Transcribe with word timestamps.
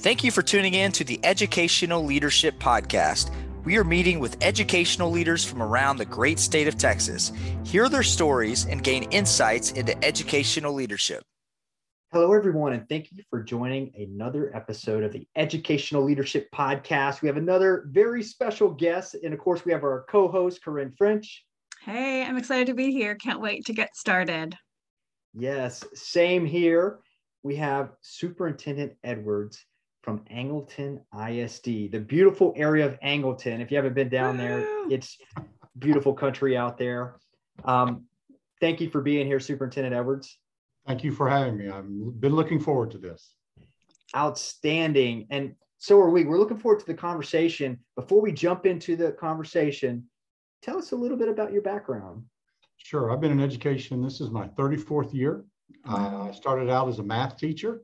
Thank 0.00 0.22
you 0.22 0.30
for 0.30 0.42
tuning 0.42 0.74
in 0.74 0.92
to 0.92 1.02
the 1.02 1.18
Educational 1.24 2.04
Leadership 2.04 2.60
Podcast. 2.60 3.32
We 3.64 3.76
are 3.78 3.84
meeting 3.84 4.20
with 4.20 4.36
educational 4.40 5.10
leaders 5.10 5.44
from 5.44 5.60
around 5.60 5.96
the 5.96 6.04
great 6.04 6.38
state 6.38 6.68
of 6.68 6.78
Texas. 6.78 7.32
Hear 7.64 7.88
their 7.88 8.04
stories 8.04 8.66
and 8.66 8.84
gain 8.84 9.10
insights 9.10 9.72
into 9.72 9.98
educational 10.04 10.72
leadership. 10.72 11.24
Hello, 12.12 12.32
everyone, 12.32 12.74
and 12.74 12.88
thank 12.88 13.10
you 13.10 13.24
for 13.28 13.42
joining 13.42 13.90
another 13.96 14.54
episode 14.54 15.02
of 15.02 15.12
the 15.12 15.26
Educational 15.34 16.04
Leadership 16.04 16.48
Podcast. 16.54 17.20
We 17.20 17.26
have 17.26 17.36
another 17.36 17.86
very 17.88 18.22
special 18.22 18.70
guest, 18.70 19.16
and 19.24 19.34
of 19.34 19.40
course, 19.40 19.64
we 19.64 19.72
have 19.72 19.82
our 19.82 20.06
co 20.08 20.28
host, 20.28 20.62
Corinne 20.62 20.94
French. 20.96 21.44
Hey, 21.82 22.22
I'm 22.22 22.36
excited 22.36 22.68
to 22.68 22.74
be 22.74 22.92
here. 22.92 23.16
Can't 23.16 23.40
wait 23.40 23.66
to 23.66 23.72
get 23.72 23.96
started. 23.96 24.56
Yes, 25.34 25.84
same 25.94 26.46
here. 26.46 27.00
We 27.42 27.56
have 27.56 27.90
Superintendent 28.00 28.92
Edwards 29.02 29.64
from 30.02 30.20
Angleton 30.32 31.00
ISD, 31.12 31.92
the 31.92 32.00
beautiful 32.00 32.52
area 32.56 32.86
of 32.86 32.98
Angleton. 33.00 33.60
If 33.60 33.70
you 33.70 33.76
haven't 33.76 33.94
been 33.94 34.08
down 34.08 34.36
there, 34.36 34.66
it's 34.90 35.18
beautiful 35.78 36.14
country 36.14 36.56
out 36.56 36.78
there. 36.78 37.16
Um, 37.64 38.04
thank 38.60 38.80
you 38.80 38.90
for 38.90 39.00
being 39.00 39.26
here, 39.26 39.40
Superintendent 39.40 39.94
Edwards. 39.94 40.38
Thank 40.86 41.04
you 41.04 41.12
for 41.12 41.28
having 41.28 41.56
me. 41.56 41.68
I've 41.68 41.84
been 42.20 42.34
looking 42.34 42.60
forward 42.60 42.90
to 42.92 42.98
this. 42.98 43.34
Outstanding. 44.16 45.26
And 45.30 45.54
so 45.78 46.00
are 46.00 46.10
we. 46.10 46.24
We're 46.24 46.38
looking 46.38 46.56
forward 46.56 46.80
to 46.80 46.86
the 46.86 46.94
conversation. 46.94 47.78
Before 47.94 48.20
we 48.20 48.32
jump 48.32 48.64
into 48.64 48.96
the 48.96 49.12
conversation, 49.12 50.04
tell 50.62 50.78
us 50.78 50.92
a 50.92 50.96
little 50.96 51.18
bit 51.18 51.28
about 51.28 51.52
your 51.52 51.62
background. 51.62 52.24
Sure. 52.78 53.12
I've 53.12 53.20
been 53.20 53.32
in 53.32 53.40
education. 53.40 54.00
This 54.00 54.20
is 54.20 54.30
my 54.30 54.48
34th 54.48 55.12
year. 55.12 55.44
Uh, 55.86 56.28
I 56.28 56.32
started 56.32 56.70
out 56.70 56.88
as 56.88 56.98
a 56.98 57.02
math 57.02 57.36
teacher 57.36 57.82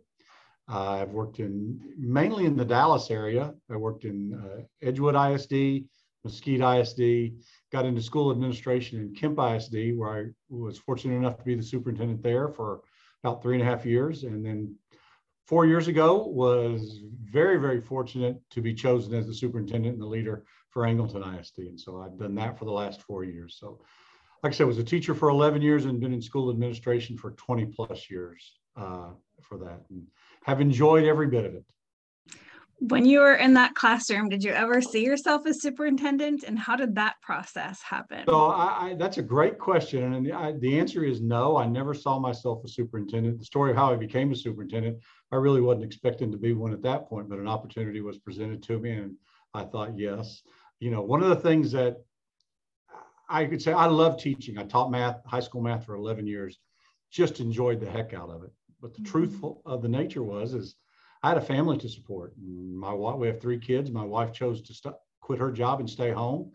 I've 0.68 1.10
worked 1.10 1.40
in 1.40 1.80
mainly 1.98 2.46
in 2.46 2.56
the 2.56 2.64
Dallas 2.64 3.10
area. 3.10 3.54
I 3.70 3.76
worked 3.76 4.04
in 4.04 4.34
uh, 4.34 4.62
Edgewood 4.82 5.14
ISD, 5.14 5.84
Mesquite 6.24 6.80
ISD, 6.80 7.34
got 7.70 7.84
into 7.84 8.00
school 8.00 8.30
administration 8.30 8.98
in 8.98 9.14
Kemp 9.14 9.38
ISD, 9.38 9.96
where 9.96 10.10
I 10.10 10.24
was 10.48 10.78
fortunate 10.78 11.16
enough 11.16 11.36
to 11.38 11.44
be 11.44 11.54
the 11.54 11.62
superintendent 11.62 12.22
there 12.22 12.48
for 12.48 12.80
about 13.22 13.42
three 13.42 13.54
and 13.54 13.62
a 13.62 13.70
half 13.70 13.84
years. 13.84 14.24
And 14.24 14.44
then 14.44 14.74
four 15.46 15.66
years 15.66 15.88
ago 15.88 16.26
was 16.26 17.00
very, 17.22 17.58
very 17.58 17.80
fortunate 17.80 18.40
to 18.50 18.62
be 18.62 18.72
chosen 18.72 19.12
as 19.14 19.26
the 19.26 19.34
superintendent 19.34 19.94
and 19.94 20.02
the 20.02 20.06
leader 20.06 20.44
for 20.70 20.84
Angleton 20.84 21.38
ISD. 21.38 21.58
And 21.58 21.78
so 21.78 22.00
I've 22.00 22.18
done 22.18 22.34
that 22.36 22.58
for 22.58 22.64
the 22.64 22.72
last 22.72 23.02
four 23.02 23.22
years. 23.24 23.58
So 23.60 23.80
like 24.42 24.54
I 24.54 24.56
said, 24.56 24.64
I 24.64 24.68
was 24.68 24.78
a 24.78 24.84
teacher 24.84 25.14
for 25.14 25.28
11 25.28 25.60
years 25.60 25.84
and 25.84 26.00
been 26.00 26.14
in 26.14 26.22
school 26.22 26.50
administration 26.50 27.18
for 27.18 27.32
20 27.32 27.66
plus 27.66 28.10
years 28.10 28.58
uh, 28.76 29.10
for 29.42 29.58
that. 29.58 29.82
And 29.90 30.06
have 30.44 30.60
enjoyed 30.60 31.04
every 31.04 31.26
bit 31.26 31.44
of 31.44 31.54
it. 31.54 31.64
When 32.80 33.06
you 33.06 33.20
were 33.20 33.36
in 33.36 33.54
that 33.54 33.74
classroom, 33.74 34.28
did 34.28 34.42
you 34.42 34.50
ever 34.50 34.82
see 34.82 35.04
yourself 35.04 35.46
as 35.46 35.62
superintendent, 35.62 36.42
and 36.42 36.58
how 36.58 36.76
did 36.76 36.96
that 36.96 37.14
process 37.22 37.80
happen? 37.80 38.24
So 38.28 38.50
I, 38.50 38.90
I, 38.90 38.94
that's 38.94 39.16
a 39.16 39.22
great 39.22 39.58
question, 39.58 40.12
and 40.12 40.32
I, 40.32 40.52
the 40.52 40.78
answer 40.78 41.04
is 41.04 41.22
no. 41.22 41.56
I 41.56 41.66
never 41.66 41.94
saw 41.94 42.18
myself 42.18 42.62
as 42.64 42.74
superintendent. 42.74 43.38
The 43.38 43.44
story 43.44 43.70
of 43.70 43.76
how 43.76 43.92
I 43.92 43.96
became 43.96 44.32
a 44.32 44.36
superintendent, 44.36 44.98
I 45.32 45.36
really 45.36 45.60
wasn't 45.60 45.84
expecting 45.84 46.32
to 46.32 46.36
be 46.36 46.52
one 46.52 46.72
at 46.72 46.82
that 46.82 47.08
point, 47.08 47.28
but 47.28 47.38
an 47.38 47.48
opportunity 47.48 48.00
was 48.00 48.18
presented 48.18 48.62
to 48.64 48.78
me, 48.78 48.90
and 48.90 49.14
I 49.54 49.64
thought 49.64 49.96
yes. 49.96 50.42
You 50.80 50.90
know, 50.90 51.00
one 51.00 51.22
of 51.22 51.28
the 51.28 51.36
things 51.36 51.70
that 51.72 51.98
I 53.28 53.46
could 53.46 53.62
say 53.62 53.72
I 53.72 53.86
love 53.86 54.18
teaching. 54.18 54.58
I 54.58 54.64
taught 54.64 54.90
math, 54.90 55.24
high 55.24 55.40
school 55.40 55.62
math 55.62 55.86
for 55.86 55.94
11 55.94 56.26
years. 56.26 56.58
Just 57.10 57.40
enjoyed 57.40 57.80
the 57.80 57.88
heck 57.88 58.12
out 58.12 58.30
of 58.30 58.42
it. 58.42 58.52
But 58.84 58.92
the 58.92 59.00
mm-hmm. 59.00 59.12
truthful 59.12 59.62
of 59.64 59.80
the 59.80 59.88
nature 59.88 60.22
was 60.22 60.52
is 60.52 60.76
I 61.22 61.28
had 61.28 61.38
a 61.38 61.40
family 61.54 61.78
to 61.78 61.88
support. 61.88 62.34
My 62.38 62.92
wife, 62.92 63.16
we 63.16 63.26
have 63.28 63.40
three 63.40 63.58
kids. 63.58 63.90
My 63.90 64.04
wife 64.04 64.30
chose 64.30 64.60
to 64.60 64.74
st- 64.74 64.94
quit 65.22 65.38
her 65.38 65.50
job 65.50 65.80
and 65.80 65.88
stay 65.88 66.10
home, 66.10 66.52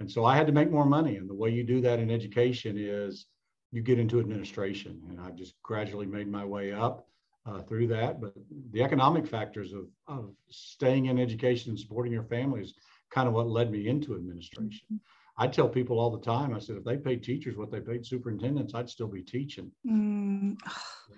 and 0.00 0.10
so 0.10 0.24
I 0.24 0.36
had 0.36 0.48
to 0.48 0.52
make 0.52 0.72
more 0.72 0.84
money. 0.84 1.18
And 1.18 1.30
the 1.30 1.36
way 1.36 1.50
you 1.50 1.62
do 1.62 1.80
that 1.82 2.00
in 2.00 2.10
education 2.10 2.74
is 2.76 3.26
you 3.70 3.80
get 3.80 4.00
into 4.00 4.18
administration, 4.18 5.00
and 5.08 5.20
I 5.20 5.30
just 5.30 5.54
gradually 5.62 6.06
made 6.06 6.26
my 6.26 6.44
way 6.44 6.72
up 6.72 7.06
uh, 7.46 7.60
through 7.62 7.86
that. 7.86 8.20
But 8.20 8.34
the 8.72 8.82
economic 8.82 9.24
factors 9.24 9.72
of 9.72 9.86
of 10.08 10.34
staying 10.50 11.06
in 11.06 11.16
education 11.16 11.70
and 11.70 11.78
supporting 11.78 12.12
your 12.12 12.24
family 12.24 12.62
is 12.62 12.74
kind 13.10 13.28
of 13.28 13.34
what 13.34 13.46
led 13.46 13.70
me 13.70 13.86
into 13.86 14.16
administration. 14.16 14.84
Mm-hmm. 14.92 14.96
I 15.38 15.46
tell 15.46 15.68
people 15.68 16.00
all 16.00 16.10
the 16.10 16.24
time, 16.24 16.52
I 16.52 16.58
said, 16.58 16.76
if 16.76 16.84
they 16.84 16.96
paid 16.96 17.22
teachers 17.22 17.56
what 17.56 17.70
they 17.70 17.80
paid 17.80 18.04
superintendents, 18.04 18.74
I'd 18.74 18.90
still 18.90 19.06
be 19.06 19.22
teaching. 19.22 19.70
Mm. 19.88 20.56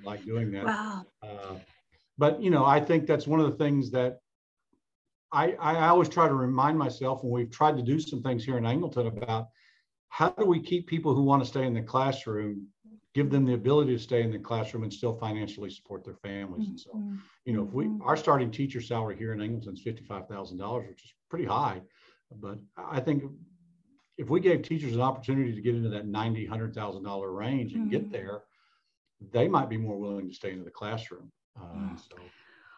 like 0.05 0.25
doing 0.25 0.51
that. 0.53 0.67
Wow. 0.67 1.07
Uh, 1.23 1.55
but, 2.19 2.43
you 2.43 2.51
know, 2.51 2.67
I 2.67 2.81
think 2.81 3.07
that's 3.07 3.27
one 3.27 3.41
of 3.41 3.51
the 3.51 3.57
things 3.57 3.91
that 3.93 4.19
I, 5.33 5.53
I 5.53 5.89
always 5.89 6.09
try 6.09 6.29
to 6.29 6.35
remind 6.35 6.79
myself 6.79 7.23
when 7.25 7.33
we've 7.33 7.51
tried 7.51 7.77
to 7.77 7.83
do 7.83 7.99
some 7.99 8.23
things 8.23 8.45
here 8.45 8.59
in 8.59 8.65
Angleton 8.65 9.07
about 9.07 9.49
how 10.09 10.29
do 10.31 10.45
we 10.45 10.61
keep 10.61 10.87
people 10.87 11.15
who 11.15 11.23
want 11.23 11.43
to 11.43 11.49
stay 11.49 11.65
in 11.65 11.73
the 11.73 11.83
classroom, 11.83 12.67
give 13.15 13.31
them 13.31 13.47
the 13.47 13.55
ability 13.55 13.97
to 13.97 14.03
stay 14.03 14.23
in 14.23 14.31
the 14.31 14.39
classroom 14.39 14.83
and 14.83 14.93
still 14.93 15.15
financially 15.15 15.71
support 15.71 16.05
their 16.05 16.17
families. 16.17 16.63
Mm-hmm. 16.63 16.71
And 16.71 16.81
so, 16.81 16.91
mm-hmm. 16.91 17.17
you 17.47 17.53
know, 17.55 17.63
if 17.63 17.73
we, 17.73 17.85
mm-hmm. 17.87 18.03
our 18.03 18.17
starting 18.17 18.51
teacher 18.51 18.81
salary 18.81 19.17
here 19.17 19.33
in 19.33 19.39
Angleton 19.39 19.75
is 19.75 19.83
$55,000, 19.83 20.89
which 20.89 21.05
is 21.05 21.15
pretty 21.31 21.47
high. 21.47 21.81
But 22.41 22.59
I 22.77 23.01
think 23.01 23.25
if 24.21 24.29
we 24.29 24.39
gave 24.39 24.61
teachers 24.61 24.95
an 24.95 25.01
opportunity 25.01 25.55
to 25.55 25.63
get 25.63 25.75
into 25.75 25.89
that 25.89 26.07
ninety, 26.07 26.45
hundred 26.45 26.75
thousand 26.75 27.05
dollar 27.05 27.33
range 27.33 27.73
and 27.73 27.85
mm-hmm. 27.85 27.91
get 27.91 28.13
there, 28.13 28.43
they 29.33 29.49
might 29.49 29.71
be 29.71 29.79
more 29.79 29.99
willing 29.99 30.29
to 30.29 30.35
stay 30.35 30.53
into 30.53 30.63
the 30.63 30.71
classroom. 30.71 31.33
Uh, 31.59 31.97
so, 31.97 32.17
uh, 32.17 32.21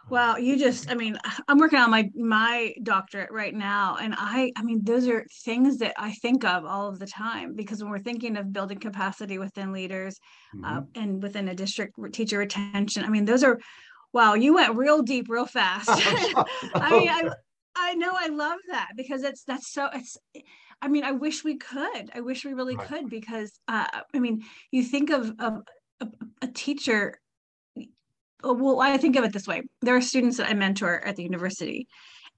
well, 0.09 0.39
you 0.39 0.57
just, 0.57 0.89
I 0.89 0.95
mean, 0.95 1.19
I'm 1.49 1.59
working 1.59 1.81
on 1.81 1.91
my 1.91 2.11
my 2.15 2.75
doctorate 2.85 3.33
right 3.33 3.55
now, 3.55 3.97
and 4.01 4.15
I, 4.17 4.53
I 4.57 4.63
mean, 4.63 4.85
those 4.85 5.09
are 5.09 5.27
things 5.45 5.79
that 5.79 5.95
I 5.97 6.13
think 6.13 6.45
of 6.45 6.65
all 6.65 6.89
of 6.89 7.01
the 7.01 7.07
time 7.09 7.55
because 7.57 7.83
when 7.83 7.91
we're 7.91 7.99
thinking 7.99 8.37
of 8.37 8.53
building 8.53 8.79
capacity 8.79 9.39
within 9.39 9.73
leaders 9.73 10.21
uh, 10.55 10.57
mm-hmm. 10.57 10.79
uh, 10.79 11.03
and 11.03 11.23
within 11.23 11.49
a 11.49 11.57
district 11.57 11.99
teacher 12.13 12.39
retention, 12.39 13.05
I 13.05 13.09
mean, 13.09 13.25
those 13.25 13.43
are, 13.43 13.59
wow, 14.13 14.35
you 14.35 14.55
went 14.55 14.77
real 14.77 15.03
deep, 15.03 15.27
real 15.29 15.47
fast. 15.47 15.89
I 16.75 16.91
mean, 16.91 17.09
I, 17.09 17.31
I 17.75 17.95
know 17.95 18.13
I 18.15 18.29
love 18.29 18.59
that 18.71 18.91
because 18.97 19.23
it's 19.23 19.45
that's 19.45 19.73
so 19.73 19.89
it's 19.93 20.17
I 20.83 20.89
mean, 20.89 21.05
I 21.05 21.13
wish 21.13 21.45
we 21.45 21.57
could. 21.57 22.11
I 22.13 22.21
wish 22.21 22.45
we 22.45 22.55
really 22.55 22.75
right. 22.75 22.89
could 22.89 23.09
because, 23.09 23.53
uh, 23.69 23.87
I 24.13 24.19
mean, 24.19 24.43
you 24.73 24.83
think 24.83 25.11
of, 25.11 25.33
of 25.39 25.63
a, 26.01 26.09
a, 26.43 26.49
teacher. 26.49 27.21
Well, 28.43 28.81
I 28.81 28.97
think 28.97 29.15
of 29.15 29.25
it 29.25 29.33
this 29.33 29.47
way: 29.47 29.63
there 29.81 29.97
are 29.97 30.03
students 30.03 30.39
that 30.39 30.51
I 30.51 30.55
mentor 30.55 31.01
at 31.05 31.15
the 31.15 31.23
university, 31.23 31.87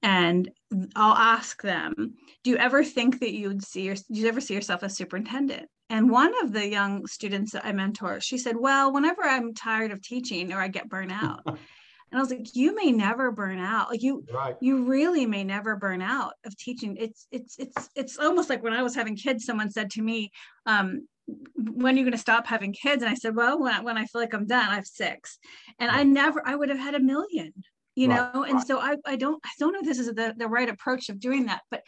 and 0.03 0.51
I'll 0.95 1.17
ask 1.17 1.63
them, 1.63 2.17
"Do 2.45 2.51
you 2.51 2.59
ever 2.59 2.85
think 2.85 3.21
that 3.21 3.33
you 3.33 3.49
would 3.49 3.65
see 3.65 3.83
your? 3.83 3.95
Do 3.95 4.03
you 4.21 4.29
ever 4.29 4.43
see 4.43 4.53
yourself 4.53 4.83
as 4.83 4.95
superintendent?" 4.95 5.67
And 5.89 6.11
one 6.11 6.35
of 6.43 6.53
the 6.53 6.69
young 6.69 7.07
students 7.07 7.53
that 7.53 7.65
I 7.65 7.73
mentor, 7.73 8.21
she 8.21 8.37
said, 8.37 8.57
"Well, 8.59 8.93
whenever 8.93 9.23
I'm 9.23 9.55
tired 9.55 9.91
of 9.91 10.03
teaching 10.03 10.53
or 10.53 10.61
I 10.61 10.69
get 10.69 10.91
burnt 10.91 11.13
out." 11.13 11.59
And 12.15 12.21
I 12.21 12.23
was 12.23 12.31
like, 12.31 12.55
you 12.55 12.77
may 12.77 12.93
never 12.93 13.33
burn 13.33 13.59
out. 13.59 13.91
Like 13.91 14.01
you, 14.01 14.25
right. 14.33 14.55
you 14.61 14.85
really 14.85 15.27
may 15.27 15.43
never 15.43 15.75
burn 15.75 16.01
out 16.01 16.35
of 16.47 16.57
teaching. 16.57 16.97
It's, 16.97 17.27
it's, 17.33 17.59
it's, 17.59 17.91
it's 17.97 18.19
almost 18.21 18.49
like 18.49 18.63
when 18.63 18.73
I 18.73 18.85
was 18.85 18.95
having 18.95 19.17
kids, 19.17 19.45
someone 19.45 19.69
said 19.69 19.91
to 19.91 20.01
me, 20.01 20.31
um, 20.65 21.09
when 21.57 21.97
are 21.97 21.99
you 21.99 22.05
going 22.05 22.13
to 22.13 22.19
stop 22.19 22.47
having 22.47 22.73
kids? 22.73 23.03
And 23.03 23.11
I 23.11 23.17
said, 23.17 23.35
well, 23.35 23.59
when 23.59 23.75
I, 23.75 23.81
when 23.81 23.99
I 23.99 24.05
feel 24.05 24.21
like 24.21 24.33
I'm 24.33 24.47
done, 24.47 24.69
I 24.69 24.77
have 24.77 24.87
six. 24.87 25.41
And 25.81 25.91
I 25.91 26.05
never, 26.05 26.41
I 26.47 26.55
would 26.55 26.69
have 26.69 26.79
had 26.79 26.95
a 26.95 27.01
million, 27.01 27.53
you 27.97 28.09
right. 28.09 28.33
know? 28.33 28.45
And 28.45 28.59
right. 28.59 28.67
so 28.69 28.79
I, 28.79 28.95
I 29.05 29.17
don't, 29.17 29.41
I 29.45 29.51
don't 29.59 29.73
know 29.73 29.81
if 29.81 29.87
this 29.87 29.99
is 29.99 30.07
the, 30.07 30.35
the 30.37 30.47
right 30.47 30.69
approach 30.69 31.09
of 31.09 31.19
doing 31.19 31.47
that, 31.47 31.63
but 31.69 31.83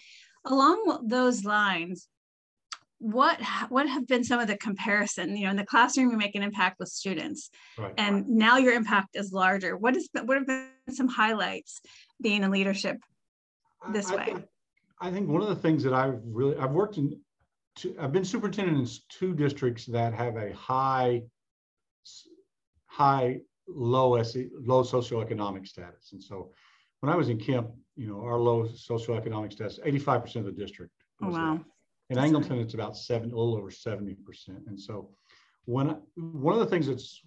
along 0.45 1.07
those 1.07 1.45
lines, 1.45 2.09
what 2.99 3.41
what 3.69 3.89
have 3.89 4.07
been 4.07 4.25
some 4.25 4.41
of 4.41 4.47
the 4.47 4.57
comparison 4.57 5.37
you 5.37 5.45
know 5.45 5.51
in 5.51 5.57
the 5.57 5.67
classroom 5.67 6.11
you 6.11 6.17
make 6.17 6.35
an 6.35 6.43
impact 6.43 6.79
with 6.79 6.89
students 6.89 7.51
right. 7.77 7.93
and 7.99 8.27
now 8.29 8.57
your 8.57 8.73
impact 8.73 9.17
is 9.17 9.33
larger. 9.33 9.77
What 9.77 9.97
is 9.97 10.09
what 10.13 10.39
have 10.39 10.47
been 10.47 10.71
some 10.91 11.09
highlights 11.09 11.81
being 12.23 12.43
in 12.43 12.51
leadership 12.51 12.97
this 13.93 14.11
I, 14.11 14.17
way? 14.17 14.35
I, 15.01 15.09
I 15.09 15.11
think 15.11 15.29
one 15.29 15.43
of 15.43 15.49
the 15.49 15.57
things 15.57 15.83
that 15.83 15.93
i've 15.93 16.21
really 16.25 16.57
i've 16.57 16.73
worked 16.73 16.97
in 16.97 17.21
two, 17.77 17.95
i've 18.01 18.13
been 18.13 18.25
superintendent 18.25 18.79
in 18.79 18.89
two 19.11 19.35
districts 19.35 19.85
that 19.87 20.15
have 20.15 20.37
a 20.37 20.55
high 20.55 21.23
high 22.87 23.41
low 23.69 24.15
SE, 24.15 24.49
low 24.65 24.85
socioeconomic 24.85 25.67
status. 25.67 26.13
And 26.13 26.23
so 26.23 26.53
when 27.01 27.13
i 27.13 27.17
was 27.17 27.29
in 27.29 27.39
kemp 27.39 27.71
you 27.95 28.07
know 28.07 28.23
our 28.23 28.39
low 28.39 28.65
socioeconomic 28.65 29.53
status 29.53 29.79
85% 29.85 30.37
of 30.37 30.45
the 30.47 30.53
district 30.53 30.93
oh, 31.23 31.29
wow 31.29 31.61
in 32.11 32.19
Angleton, 32.19 32.61
it's 32.61 32.75
about 32.75 32.97
seven, 32.97 33.33
a 33.33 33.37
little 33.37 33.57
over 33.57 33.71
70%. 33.71 34.17
And 34.67 34.81
so 34.81 35.11
when 35.65 35.97
one 36.15 36.55
of 36.55 36.61
the 36.61 36.67
things 36.67 36.87
that's 36.87 37.23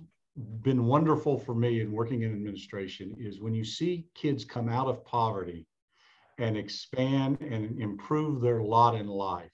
been 0.61 0.85
wonderful 0.85 1.37
for 1.37 1.53
me 1.53 1.81
in 1.81 1.91
working 1.91 2.23
in 2.23 2.31
administration 2.31 3.15
is 3.19 3.41
when 3.41 3.53
you 3.53 3.65
see 3.65 4.05
kids 4.15 4.45
come 4.45 4.69
out 4.69 4.87
of 4.87 5.03
poverty 5.05 5.67
and 6.37 6.55
expand 6.55 7.39
and 7.41 7.81
improve 7.81 8.41
their 8.41 8.61
lot 8.61 8.95
in 8.95 9.07
life, 9.07 9.51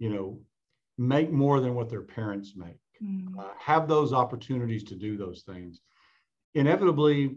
you 0.00 0.10
know, 0.10 0.40
make 0.96 1.30
more 1.30 1.60
than 1.60 1.74
what 1.76 1.88
their 1.88 2.02
parents 2.02 2.54
make, 2.56 2.80
mm. 3.02 3.26
uh, 3.38 3.52
have 3.58 3.86
those 3.86 4.12
opportunities 4.12 4.82
to 4.82 4.96
do 4.96 5.16
those 5.16 5.42
things. 5.42 5.80
Inevitably, 6.54 7.36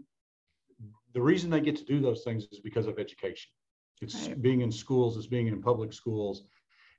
the 1.14 1.20
reason 1.20 1.50
they 1.50 1.60
get 1.60 1.76
to 1.76 1.84
do 1.84 2.00
those 2.00 2.24
things 2.24 2.46
is 2.50 2.58
because 2.58 2.88
of 2.88 2.98
education. 2.98 3.50
It's 4.00 4.26
Right. 4.26 4.42
being 4.42 4.62
in 4.62 4.72
schools, 4.72 5.16
it's 5.16 5.28
being 5.28 5.46
in 5.46 5.62
public 5.62 5.92
schools, 5.92 6.42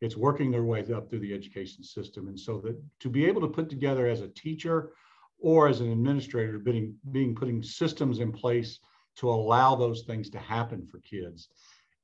it's 0.04 0.18
working 0.18 0.52
their 0.52 0.64
way 0.64 0.82
up 0.94 1.10
through 1.10 1.20
the 1.20 1.34
education 1.34 1.82
system. 1.82 2.28
And 2.28 2.38
so 2.38 2.60
that 2.60 2.78
to 3.00 3.10
be 3.10 3.26
able 3.26 3.40
to 3.42 3.48
put 3.48 3.70
together 3.70 4.06
as 4.08 4.20
a 4.20 4.28
teacher 4.28 4.92
or 5.40 5.70
as 5.70 5.80
an 5.80 5.92
administrator, 5.92 6.60
being, 6.60 6.96
being 7.12 7.34
putting 7.34 7.64
systems 7.64 8.20
in 8.20 8.32
place 8.32 8.80
to 9.16 9.30
allow 9.30 9.76
those 9.76 10.02
things 10.02 10.30
to 10.32 10.40
happen 10.40 10.86
for 10.86 11.00
kids 11.00 11.48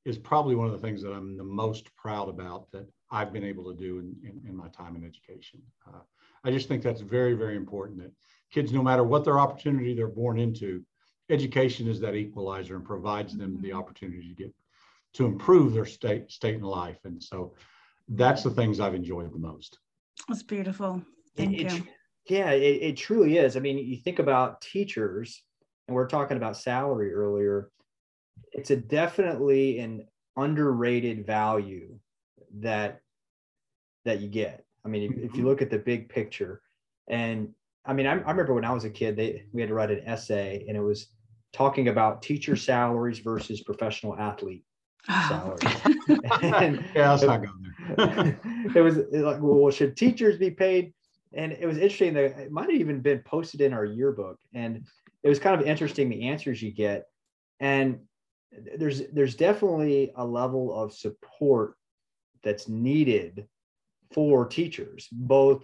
is 0.06 0.18
probably 0.18 0.56
one 0.56 0.68
of 0.68 0.72
the 0.72 0.80
things 0.80 1.02
that 1.02 1.12
I'm 1.12 1.36
the 1.36 1.44
most 1.44 1.94
proud 1.98 2.30
about 2.30 2.72
that 2.72 2.88
I've 3.12 3.34
been 3.34 3.44
able 3.44 3.66
to 3.66 3.78
do 3.78 4.00
in, 4.00 4.16
in, 4.24 4.50
in 4.50 4.56
my 4.56 4.70
time 4.70 4.96
in 4.96 5.04
education. 5.04 5.62
Uh, 5.86 6.00
I 6.46 6.52
just 6.52 6.70
think 6.70 6.82
that's 6.82 7.02
very, 7.02 7.34
very 7.34 7.58
important 7.58 8.00
that 8.00 8.14
kids, 8.50 8.72
no 8.72 8.82
matter 8.82 9.04
what 9.04 9.26
their 9.26 9.40
opportunity 9.40 9.94
they're 9.94 10.08
born 10.08 10.40
into, 10.40 10.86
education 11.30 11.90
is 11.90 12.00
that 12.00 12.16
equalizer 12.16 12.78
and 12.78 12.86
provides 12.86 13.36
them 13.36 13.60
the 13.62 13.74
opportunity 13.74 14.30
to 14.30 14.36
get 14.36 14.54
to 15.14 15.26
improve 15.26 15.74
their 15.74 15.86
state 15.86 16.32
state 16.32 16.56
in 16.56 16.62
life. 16.62 17.00
And 17.04 17.22
so 17.22 17.56
that's 18.10 18.44
the 18.44 18.50
things 18.50 18.80
I've 18.80 18.96
enjoyed 18.96 19.32
the 19.32 19.40
most. 19.40 19.78
That's 20.28 20.44
beautiful. 20.44 21.02
Thank 21.36 21.54
it 21.54 21.60
you. 21.60 21.70
tr- 21.70 21.88
yeah, 22.28 22.52
it, 22.52 22.82
it 22.82 22.98
truly 22.98 23.38
is. 23.38 23.56
I 23.56 23.60
mean, 23.60 23.78
you 23.78 23.98
think 23.98 24.20
about 24.20 24.62
teachers, 24.62 25.44
and 25.88 25.96
we're 25.96 26.08
talking 26.08 26.38
about 26.38 26.58
salary 26.58 27.14
earlier. 27.14 27.72
It's 28.52 28.72
a 28.72 28.76
definitely 28.76 29.80
an 29.80 30.08
underrated 30.38 31.26
value 31.26 32.00
that 32.60 33.02
that 34.06 34.22
you 34.22 34.28
get. 34.28 34.66
I 34.86 34.88
mean, 34.88 35.04
if, 35.04 35.12
if 35.12 35.18
you 35.18 35.30
mm-hmm. 35.30 35.48
look 35.48 35.62
at 35.62 35.70
the 35.70 35.78
big 35.78 36.10
picture, 36.10 36.62
and 37.08 37.54
I 37.86 37.94
mean, 37.94 38.08
I, 38.08 38.14
I 38.14 38.32
remember 38.32 38.54
when 38.54 38.66
I 38.66 38.74
was 38.74 38.86
a 38.86 38.90
kid, 38.90 39.16
they 39.16 39.46
we 39.52 39.62
had 39.62 39.70
to 39.70 39.74
write 39.74 39.92
an 39.92 40.04
essay, 40.06 40.66
and 40.68 40.78
it 40.78 40.82
was 40.82 41.08
talking 41.52 41.88
about 41.88 42.22
teacher 42.22 42.56
salaries 42.56 43.20
versus 43.20 43.62
professional 43.62 44.16
athlete 44.18 44.64
salaries. 45.08 45.62
Oh, 45.86 46.20
and- 46.42 46.84
yeah, 46.96 47.12
let's 47.12 47.24
not 47.24 47.44
go 47.44 47.50
there. 47.98 48.40
it 48.76 48.82
was 48.82 48.98
like, 49.12 49.42
well, 49.42 49.72
should 49.72 49.98
teachers 49.98 50.38
be 50.38 50.52
paid? 50.52 50.94
And 51.34 51.52
it 51.52 51.66
was 51.66 51.78
interesting 51.78 52.14
that 52.16 52.40
it 52.40 52.52
might 52.52 52.70
have 52.72 52.80
even 52.80 53.02
been 53.02 53.20
posted 53.20 53.62
in 53.62 53.74
our 53.74 53.86
yearbook. 53.86 54.40
And 54.54 54.86
it 55.24 55.30
was 55.30 55.40
kind 55.40 55.60
of 55.60 55.68
interesting 55.68 56.10
the 56.10 56.28
answers 56.28 56.62
you 56.62 56.72
get. 56.72 57.06
And 57.60 58.00
there's 58.78 59.08
there's 59.10 59.36
definitely 59.36 60.12
a 60.16 60.26
level 60.26 60.74
of 60.74 60.94
support 60.94 61.76
that's 62.44 62.68
needed 62.68 63.48
for 64.12 64.48
teachers, 64.48 65.08
both 65.12 65.64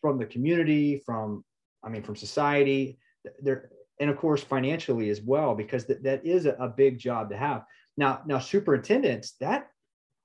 from 0.00 0.18
the 0.18 0.26
community, 0.26 1.02
from 1.06 1.44
I 1.84 1.88
mean, 1.88 2.02
from 2.02 2.16
society, 2.16 2.98
there, 3.40 3.70
and 4.00 4.10
of 4.10 4.16
course 4.16 4.42
financially 4.42 5.10
as 5.10 5.20
well, 5.20 5.54
because 5.54 5.84
that, 5.86 6.02
that 6.02 6.24
is 6.24 6.46
a, 6.46 6.52
a 6.52 6.68
big 6.68 6.98
job 6.98 7.30
to 7.30 7.36
have. 7.36 7.64
Now, 7.96 8.22
now 8.26 8.38
superintendents, 8.38 9.32
that 9.40 9.68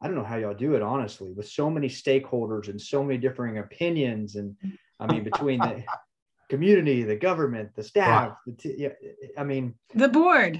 I 0.01 0.07
don't 0.07 0.15
know 0.15 0.23
how 0.23 0.37
y'all 0.37 0.53
do 0.53 0.75
it 0.75 0.81
honestly, 0.81 1.31
with 1.31 1.47
so 1.47 1.69
many 1.69 1.87
stakeholders 1.87 2.67
and 2.67 2.79
so 2.79 3.03
many 3.03 3.17
differing 3.17 3.57
opinions, 3.59 4.35
and 4.35 4.55
I 4.99 5.11
mean 5.11 5.23
between 5.23 5.59
the 5.59 5.83
community, 6.49 7.03
the 7.03 7.15
government, 7.15 7.69
the 7.75 7.83
staff, 7.83 8.37
the 8.45 8.53
t- 8.53 8.75
yeah, 8.77 8.89
I 9.37 9.43
mean 9.43 9.73
The 9.95 10.07
board. 10.07 10.59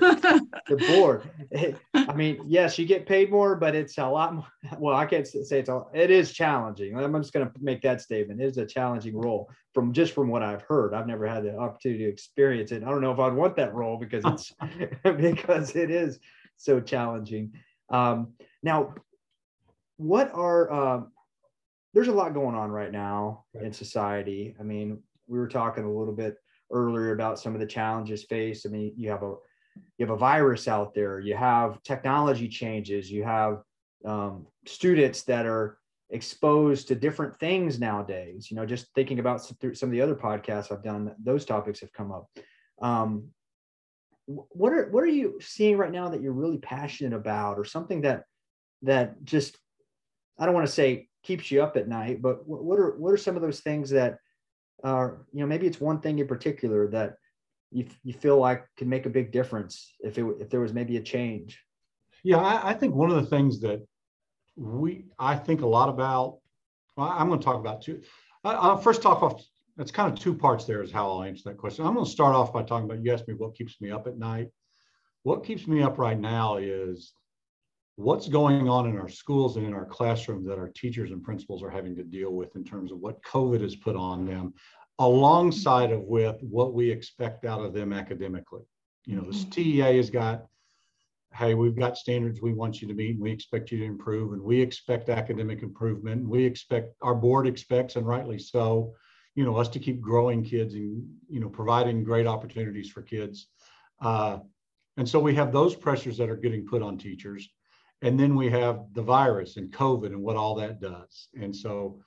the 0.00 0.76
board. 0.88 1.30
I 1.94 2.14
mean, 2.14 2.40
yes, 2.46 2.78
you 2.78 2.86
get 2.86 3.06
paid 3.06 3.30
more, 3.30 3.56
but 3.56 3.74
it's 3.74 3.98
a 3.98 4.06
lot 4.06 4.34
more. 4.34 4.46
Well, 4.78 4.96
I 4.96 5.06
can't 5.06 5.26
say 5.26 5.58
it's 5.58 5.68
all. 5.68 5.90
It 5.94 6.10
is 6.10 6.32
challenging. 6.32 6.96
I'm 6.96 7.12
just 7.20 7.32
going 7.32 7.46
to 7.46 7.52
make 7.60 7.82
that 7.82 8.00
statement. 8.00 8.40
It 8.40 8.46
is 8.46 8.58
a 8.58 8.66
challenging 8.66 9.16
role 9.16 9.50
from 9.74 9.92
just 9.92 10.12
from 10.12 10.28
what 10.28 10.42
I've 10.42 10.62
heard. 10.62 10.94
I've 10.94 11.06
never 11.06 11.26
had 11.26 11.44
the 11.44 11.56
opportunity 11.56 12.04
to 12.04 12.10
experience 12.10 12.72
it. 12.72 12.82
I 12.82 12.86
don't 12.88 13.00
know 13.00 13.12
if 13.12 13.18
I'd 13.18 13.34
want 13.34 13.56
that 13.56 13.74
role 13.74 13.98
because 13.98 14.24
it's 14.26 14.54
because 15.02 15.76
it 15.76 15.90
is 15.90 16.18
so 16.56 16.80
challenging. 16.80 17.52
Um, 17.90 18.32
now, 18.62 18.94
what 19.98 20.30
are 20.32 20.72
um, 20.72 21.12
there's 21.96 22.08
a 22.08 22.12
lot 22.12 22.34
going 22.34 22.54
on 22.54 22.70
right 22.70 22.92
now 22.92 23.46
in 23.58 23.72
society. 23.72 24.54
I 24.60 24.62
mean, 24.62 25.02
we 25.28 25.38
were 25.38 25.48
talking 25.48 25.84
a 25.84 25.90
little 25.90 26.12
bit 26.12 26.36
earlier 26.70 27.12
about 27.12 27.38
some 27.38 27.54
of 27.54 27.60
the 27.60 27.66
challenges 27.66 28.22
faced. 28.24 28.66
I 28.66 28.68
mean, 28.68 28.92
you 28.98 29.08
have 29.08 29.22
a 29.22 29.36
you 29.96 30.04
have 30.04 30.10
a 30.10 30.18
virus 30.18 30.68
out 30.68 30.94
there. 30.94 31.20
You 31.20 31.36
have 31.36 31.82
technology 31.84 32.48
changes. 32.48 33.10
You 33.10 33.24
have 33.24 33.62
um, 34.04 34.46
students 34.66 35.22
that 35.22 35.46
are 35.46 35.78
exposed 36.10 36.88
to 36.88 36.94
different 36.94 37.40
things 37.40 37.80
nowadays. 37.80 38.50
You 38.50 38.58
know, 38.58 38.66
just 38.66 38.92
thinking 38.94 39.18
about 39.18 39.42
some, 39.42 39.56
some 39.74 39.88
of 39.88 39.92
the 39.94 40.02
other 40.02 40.14
podcasts 40.14 40.70
I've 40.70 40.84
done, 40.84 41.14
those 41.24 41.46
topics 41.46 41.80
have 41.80 41.94
come 41.94 42.12
up. 42.12 42.28
Um, 42.82 43.28
what 44.26 44.74
are 44.74 44.90
what 44.90 45.02
are 45.02 45.06
you 45.06 45.38
seeing 45.40 45.78
right 45.78 45.90
now 45.90 46.10
that 46.10 46.20
you're 46.20 46.32
really 46.32 46.58
passionate 46.58 47.16
about, 47.16 47.58
or 47.58 47.64
something 47.64 48.02
that 48.02 48.24
that 48.82 49.24
just 49.24 49.56
I 50.38 50.44
don't 50.44 50.54
want 50.54 50.66
to 50.66 50.72
say 50.72 51.08
keeps 51.26 51.50
you 51.50 51.62
up 51.62 51.76
at 51.76 51.88
night, 51.88 52.22
but 52.22 52.46
what 52.46 52.78
are 52.78 52.96
what 52.96 53.12
are 53.12 53.16
some 53.16 53.36
of 53.36 53.42
those 53.42 53.60
things 53.60 53.90
that 53.90 54.18
are 54.84 55.26
you 55.32 55.40
know 55.40 55.46
maybe 55.46 55.66
it's 55.66 55.80
one 55.80 56.00
thing 56.00 56.18
in 56.18 56.28
particular 56.28 56.86
that 56.88 57.16
you, 57.72 57.86
you 58.04 58.12
feel 58.12 58.38
like 58.38 58.64
can 58.76 58.88
make 58.88 59.06
a 59.06 59.10
big 59.10 59.32
difference 59.32 59.92
if 60.00 60.18
it 60.18 60.24
if 60.40 60.48
there 60.50 60.60
was 60.60 60.72
maybe 60.72 60.96
a 60.96 61.02
change 61.02 61.60
Yeah, 62.22 62.38
I, 62.38 62.70
I 62.70 62.74
think 62.74 62.94
one 62.94 63.10
of 63.10 63.16
the 63.16 63.30
things 63.30 63.60
that 63.60 63.84
we 64.56 65.04
I 65.18 65.36
think 65.36 65.62
a 65.62 65.66
lot 65.66 65.88
about. 65.88 66.38
Well, 66.96 67.08
I'm 67.08 67.28
going 67.28 67.40
to 67.40 67.44
talk 67.44 67.56
about 67.56 67.82
two. 67.82 68.00
I, 68.44 68.52
I'll 68.52 68.78
first 68.78 69.02
talk 69.02 69.22
off. 69.22 69.42
That's 69.76 69.90
kind 69.90 70.10
of 70.10 70.18
two 70.18 70.34
parts. 70.34 70.64
There 70.64 70.82
is 70.82 70.90
how 70.90 71.10
I'll 71.10 71.24
answer 71.24 71.50
that 71.50 71.58
question. 71.58 71.84
I'm 71.84 71.94
going 71.94 72.06
to 72.06 72.10
start 72.10 72.34
off 72.34 72.52
by 72.52 72.62
talking 72.62 72.88
about. 72.88 73.04
You 73.04 73.12
asked 73.12 73.28
me 73.28 73.34
what 73.34 73.54
keeps 73.54 73.80
me 73.80 73.90
up 73.90 74.06
at 74.06 74.16
night. 74.16 74.48
What 75.24 75.44
keeps 75.44 75.66
me 75.66 75.82
up 75.82 75.98
right 75.98 76.18
now 76.18 76.56
is 76.56 77.12
what's 77.96 78.28
going 78.28 78.68
on 78.68 78.86
in 78.88 78.98
our 78.98 79.08
schools 79.08 79.56
and 79.56 79.66
in 79.66 79.74
our 79.74 79.86
classrooms 79.86 80.46
that 80.46 80.58
our 80.58 80.68
teachers 80.68 81.10
and 81.10 81.22
principals 81.22 81.62
are 81.62 81.70
having 81.70 81.96
to 81.96 82.04
deal 82.04 82.32
with 82.32 82.54
in 82.54 82.64
terms 82.64 82.92
of 82.92 82.98
what 82.98 83.22
COVID 83.22 83.62
has 83.62 83.74
put 83.74 83.96
on 83.96 84.26
them, 84.26 84.54
alongside 84.98 85.92
of 85.92 86.02
with 86.02 86.36
what 86.42 86.74
we 86.74 86.90
expect 86.90 87.44
out 87.44 87.60
of 87.60 87.72
them 87.72 87.92
academically. 87.92 88.62
You 89.06 89.16
know, 89.16 89.22
this 89.22 89.44
TEA 89.44 89.96
has 89.96 90.10
got 90.10 90.46
hey, 91.36 91.54
we've 91.54 91.76
got 91.76 91.98
standards 91.98 92.40
we 92.40 92.54
want 92.54 92.80
you 92.80 92.88
to 92.88 92.94
meet 92.94 93.10
and 93.10 93.20
we 93.20 93.30
expect 93.30 93.70
you 93.70 93.78
to 93.78 93.84
improve 93.84 94.32
and 94.32 94.40
we 94.40 94.60
expect 94.60 95.10
academic 95.10 95.62
improvement. 95.62 96.22
And 96.22 96.30
we 96.30 96.44
expect 96.44 96.94
our 97.02 97.14
board 97.14 97.46
expects 97.46 97.96
and 97.96 98.06
rightly 98.06 98.38
so, 98.38 98.94
you 99.34 99.44
know, 99.44 99.56
us 99.56 99.68
to 99.70 99.78
keep 99.78 100.00
growing 100.00 100.42
kids 100.42 100.74
and, 100.74 101.06
you 101.28 101.40
know, 101.40 101.50
providing 101.50 102.04
great 102.04 102.26
opportunities 102.26 102.88
for 102.88 103.02
kids. 103.02 103.48
Uh, 104.00 104.38
and 104.96 105.06
so 105.06 105.20
we 105.20 105.34
have 105.34 105.52
those 105.52 105.74
pressures 105.74 106.16
that 106.16 106.30
are 106.30 106.36
getting 106.36 106.66
put 106.66 106.80
on 106.80 106.96
teachers. 106.96 107.50
And 108.02 108.18
then 108.20 108.34
we 108.36 108.50
have 108.50 108.84
the 108.92 109.02
virus 109.02 109.56
and 109.56 109.72
COVID 109.72 110.06
and 110.06 110.22
what 110.22 110.36
all 110.36 110.54
that 110.56 110.80
does. 110.80 111.28
And 111.40 111.54
so 111.54 112.00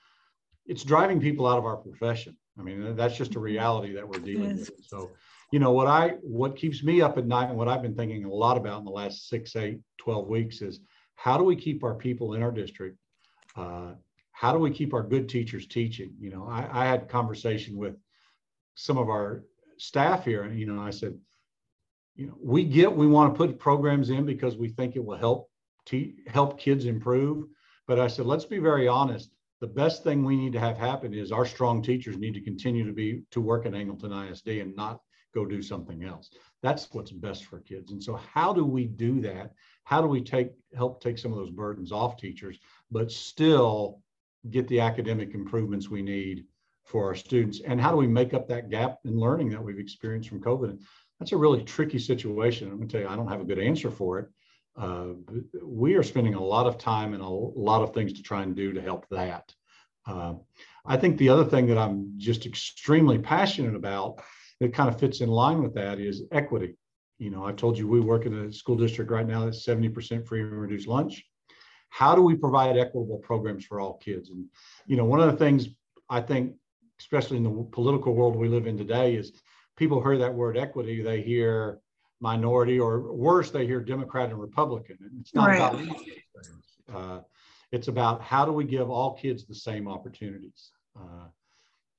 it's 0.65 0.83
driving 0.83 1.19
people 1.19 1.47
out 1.47 1.57
of 1.57 1.65
our 1.65 1.77
profession. 1.77 2.37
I 2.59 2.61
mean, 2.61 2.95
that's 2.95 3.17
just 3.17 3.35
a 3.35 3.39
reality 3.39 3.93
that 3.93 4.07
we're 4.07 4.19
dealing 4.19 4.51
is. 4.51 4.69
with. 4.69 4.85
So 4.85 5.11
you 5.51 5.59
know 5.59 5.71
what 5.71 5.87
i 5.87 6.09
what 6.21 6.55
keeps 6.55 6.83
me 6.83 7.01
up 7.01 7.17
at 7.17 7.25
night 7.25 7.49
and 7.49 7.57
what 7.57 7.67
i've 7.67 7.81
been 7.81 7.95
thinking 7.95 8.23
a 8.25 8.29
lot 8.29 8.57
about 8.57 8.79
in 8.79 8.85
the 8.85 8.91
last 8.91 9.29
six 9.29 9.55
eight 9.55 9.79
12 9.97 10.27
weeks 10.27 10.61
is 10.61 10.79
how 11.15 11.37
do 11.37 11.43
we 11.43 11.55
keep 11.55 11.83
our 11.83 11.95
people 11.95 12.33
in 12.33 12.43
our 12.43 12.51
district 12.51 12.97
uh, 13.55 13.93
how 14.31 14.53
do 14.53 14.59
we 14.59 14.71
keep 14.71 14.93
our 14.93 15.03
good 15.03 15.27
teachers 15.27 15.67
teaching 15.67 16.13
you 16.19 16.29
know 16.29 16.47
I, 16.47 16.67
I 16.71 16.85
had 16.85 17.03
a 17.03 17.05
conversation 17.05 17.77
with 17.77 17.95
some 18.75 18.97
of 18.97 19.09
our 19.09 19.43
staff 19.77 20.25
here 20.25 20.43
and 20.43 20.59
you 20.59 20.65
know 20.65 20.81
i 20.81 20.89
said 20.89 21.17
you 22.15 22.27
know 22.27 22.37
we 22.41 22.63
get 22.63 22.95
we 22.95 23.07
want 23.07 23.33
to 23.33 23.37
put 23.37 23.59
programs 23.59 24.09
in 24.09 24.25
because 24.25 24.57
we 24.57 24.69
think 24.69 24.95
it 24.95 25.03
will 25.03 25.17
help 25.17 25.48
te- 25.89 26.15
help 26.27 26.59
kids 26.59 26.85
improve 26.85 27.45
but 27.87 27.99
i 27.99 28.07
said 28.07 28.25
let's 28.25 28.45
be 28.45 28.59
very 28.59 28.87
honest 28.87 29.31
the 29.61 29.67
best 29.67 30.03
thing 30.03 30.23
we 30.23 30.37
need 30.37 30.53
to 30.53 30.59
have 30.59 30.77
happen 30.77 31.13
is 31.13 31.31
our 31.31 31.45
strong 31.45 31.81
teachers 31.81 32.17
need 32.17 32.33
to 32.33 32.41
continue 32.41 32.85
to 32.85 32.93
be 32.93 33.23
to 33.31 33.41
work 33.41 33.65
at 33.65 33.73
angleton 33.73 34.11
isd 34.29 34.61
and 34.61 34.75
not 34.75 35.01
go 35.33 35.45
do 35.45 35.61
something 35.61 36.03
else. 36.03 36.29
That's 36.61 36.91
what's 36.93 37.11
best 37.11 37.45
for 37.45 37.59
kids. 37.59 37.91
And 37.91 38.03
so 38.03 38.15
how 38.15 38.53
do 38.53 38.65
we 38.65 38.85
do 38.85 39.21
that? 39.21 39.53
How 39.83 40.01
do 40.01 40.07
we 40.07 40.21
take 40.21 40.51
help 40.75 41.01
take 41.01 41.17
some 41.17 41.31
of 41.31 41.37
those 41.37 41.49
burdens 41.49 41.91
off 41.91 42.17
teachers, 42.17 42.59
but 42.91 43.11
still 43.11 44.01
get 44.49 44.67
the 44.67 44.79
academic 44.79 45.33
improvements 45.33 45.89
we 45.89 46.01
need 46.01 46.45
for 46.85 47.05
our 47.05 47.15
students? 47.15 47.61
And 47.61 47.79
how 47.79 47.91
do 47.91 47.97
we 47.97 48.07
make 48.07 48.33
up 48.33 48.47
that 48.47 48.69
gap 48.69 48.99
in 49.05 49.19
learning 49.19 49.49
that 49.49 49.63
we've 49.63 49.79
experienced 49.79 50.29
from 50.29 50.41
COVID? 50.41 50.79
That's 51.19 51.33
a 51.33 51.37
really 51.37 51.63
tricky 51.63 51.99
situation. 51.99 52.69
I'm 52.69 52.77
gonna 52.77 52.89
tell 52.89 53.01
you, 53.01 53.07
I 53.07 53.15
don't 53.15 53.27
have 53.27 53.41
a 53.41 53.45
good 53.45 53.59
answer 53.59 53.91
for 53.91 54.19
it. 54.19 54.29
Uh, 54.79 55.07
we 55.61 55.95
are 55.95 56.03
spending 56.03 56.35
a 56.35 56.43
lot 56.43 56.65
of 56.65 56.77
time 56.77 57.13
and 57.13 57.21
a 57.21 57.27
lot 57.27 57.81
of 57.81 57.93
things 57.93 58.13
to 58.13 58.23
try 58.23 58.43
and 58.43 58.55
do 58.55 58.71
to 58.71 58.81
help 58.81 59.05
that. 59.09 59.53
Uh, 60.07 60.35
I 60.85 60.95
think 60.95 61.17
the 61.17 61.29
other 61.29 61.43
thing 61.43 61.67
that 61.67 61.77
I'm 61.77 62.13
just 62.17 62.45
extremely 62.45 63.17
passionate 63.19 63.75
about 63.75 64.21
that 64.61 64.73
kind 64.73 64.87
of 64.87 64.99
fits 64.99 65.19
in 65.19 65.29
line 65.29 65.61
with 65.61 65.73
that 65.75 65.99
is 65.99 66.23
equity. 66.31 66.77
You 67.17 67.29
know, 67.29 67.45
I've 67.45 67.57
told 67.57 67.77
you 67.77 67.87
we 67.87 67.99
work 67.99 68.25
in 68.25 68.33
a 68.33 68.53
school 68.53 68.77
district 68.77 69.11
right 69.11 69.27
now 69.27 69.43
that's 69.43 69.65
70% 69.65 70.25
free 70.25 70.41
and 70.41 70.51
reduced 70.51 70.87
lunch. 70.87 71.25
How 71.89 72.15
do 72.15 72.21
we 72.21 72.35
provide 72.35 72.77
equitable 72.77 73.17
programs 73.17 73.65
for 73.65 73.81
all 73.81 73.97
kids? 73.97 74.29
And, 74.29 74.45
you 74.85 74.95
know, 74.95 75.05
one 75.05 75.19
of 75.19 75.29
the 75.29 75.37
things 75.37 75.67
I 76.09 76.21
think, 76.21 76.53
especially 76.99 77.37
in 77.37 77.43
the 77.43 77.67
political 77.71 78.13
world 78.13 78.35
we 78.35 78.47
live 78.47 78.67
in 78.67 78.77
today, 78.77 79.15
is 79.15 79.33
people 79.75 80.01
hear 80.01 80.17
that 80.19 80.33
word 80.33 80.57
equity, 80.57 81.01
they 81.01 81.21
hear 81.21 81.79
minority, 82.21 82.79
or 82.79 83.13
worse, 83.13 83.51
they 83.51 83.65
hear 83.65 83.81
Democrat 83.81 84.29
and 84.29 84.39
Republican. 84.39 84.97
It's 85.19 85.33
not 85.33 85.47
right. 85.47 85.57
about 85.57 85.85
uh, 86.93 87.19
it's 87.71 87.87
about 87.87 88.21
how 88.21 88.45
do 88.45 88.51
we 88.51 88.63
give 88.63 88.89
all 88.89 89.13
kids 89.13 89.45
the 89.45 89.55
same 89.55 89.87
opportunities. 89.87 90.71
Uh, 90.99 91.27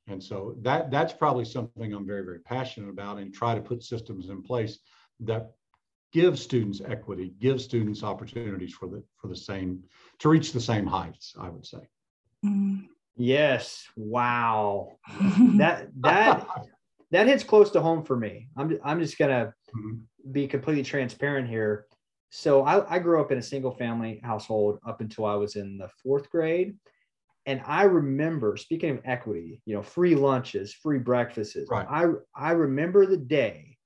and 0.09 0.23
so 0.23 0.57
that 0.62 0.91
that's 0.91 1.12
probably 1.12 1.45
something 1.45 1.93
I'm 1.93 2.07
very 2.07 2.25
very 2.25 2.41
passionate 2.41 2.91
about, 2.91 3.19
and 3.19 3.33
try 3.33 3.55
to 3.55 3.61
put 3.61 3.83
systems 3.83 4.29
in 4.29 4.43
place 4.43 4.79
that 5.21 5.53
give 6.12 6.39
students 6.39 6.81
equity, 6.87 7.35
give 7.39 7.61
students 7.61 8.03
opportunities 8.03 8.73
for 8.73 8.89
the 8.89 9.03
for 9.17 9.29
the 9.29 9.37
same 9.37 9.85
to 10.19 10.29
reach 10.29 10.53
the 10.53 10.61
same 10.61 10.87
heights. 10.87 11.35
I 11.39 11.49
would 11.49 11.67
say. 11.67 11.89
Mm. 12.45 12.89
Yes. 13.17 13.87
Wow. 13.97 14.93
that 15.59 15.89
that 16.00 16.47
that 17.11 17.27
hits 17.27 17.45
close 17.45 17.71
to 17.71 17.81
home 17.81 18.03
for 18.03 18.17
me. 18.17 18.49
I'm 18.57 18.79
I'm 18.83 19.00
just 19.00 19.19
gonna 19.19 19.53
mm-hmm. 19.77 19.99
Be 20.33 20.47
completely 20.47 20.83
transparent 20.83 21.49
here. 21.49 21.87
So 22.31 22.62
I, 22.65 22.97
I 22.97 22.99
grew 22.99 23.21
up 23.21 23.33
in 23.33 23.39
a 23.39 23.43
single 23.43 23.73
family 23.73 24.21
household 24.23 24.79
up 24.87 25.00
until 25.00 25.27
I 25.27 25.35
was 25.35 25.57
in 25.57 25.79
the 25.79 25.89
fourth 26.03 26.31
grade. 26.31 26.77
And 27.47 27.62
I 27.67 27.85
remember 27.85 28.57
speaking 28.57 28.91
of 28.91 29.00
equity, 29.05 29.62
you 29.65 29.75
know, 29.75 29.83
free 29.83 30.15
lunches, 30.15 30.73
free 30.73 30.99
breakfasts. 30.99 31.57
Right. 31.69 31.87
I 31.89 32.07
I 32.35 32.53
remember 32.53 33.07
the 33.07 33.17
day 33.17 33.79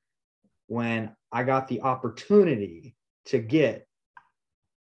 when 0.67 1.15
I 1.33 1.45
got 1.45 1.69
the 1.69 1.83
opportunity 1.83 2.97
to 3.27 3.39
get 3.39 3.87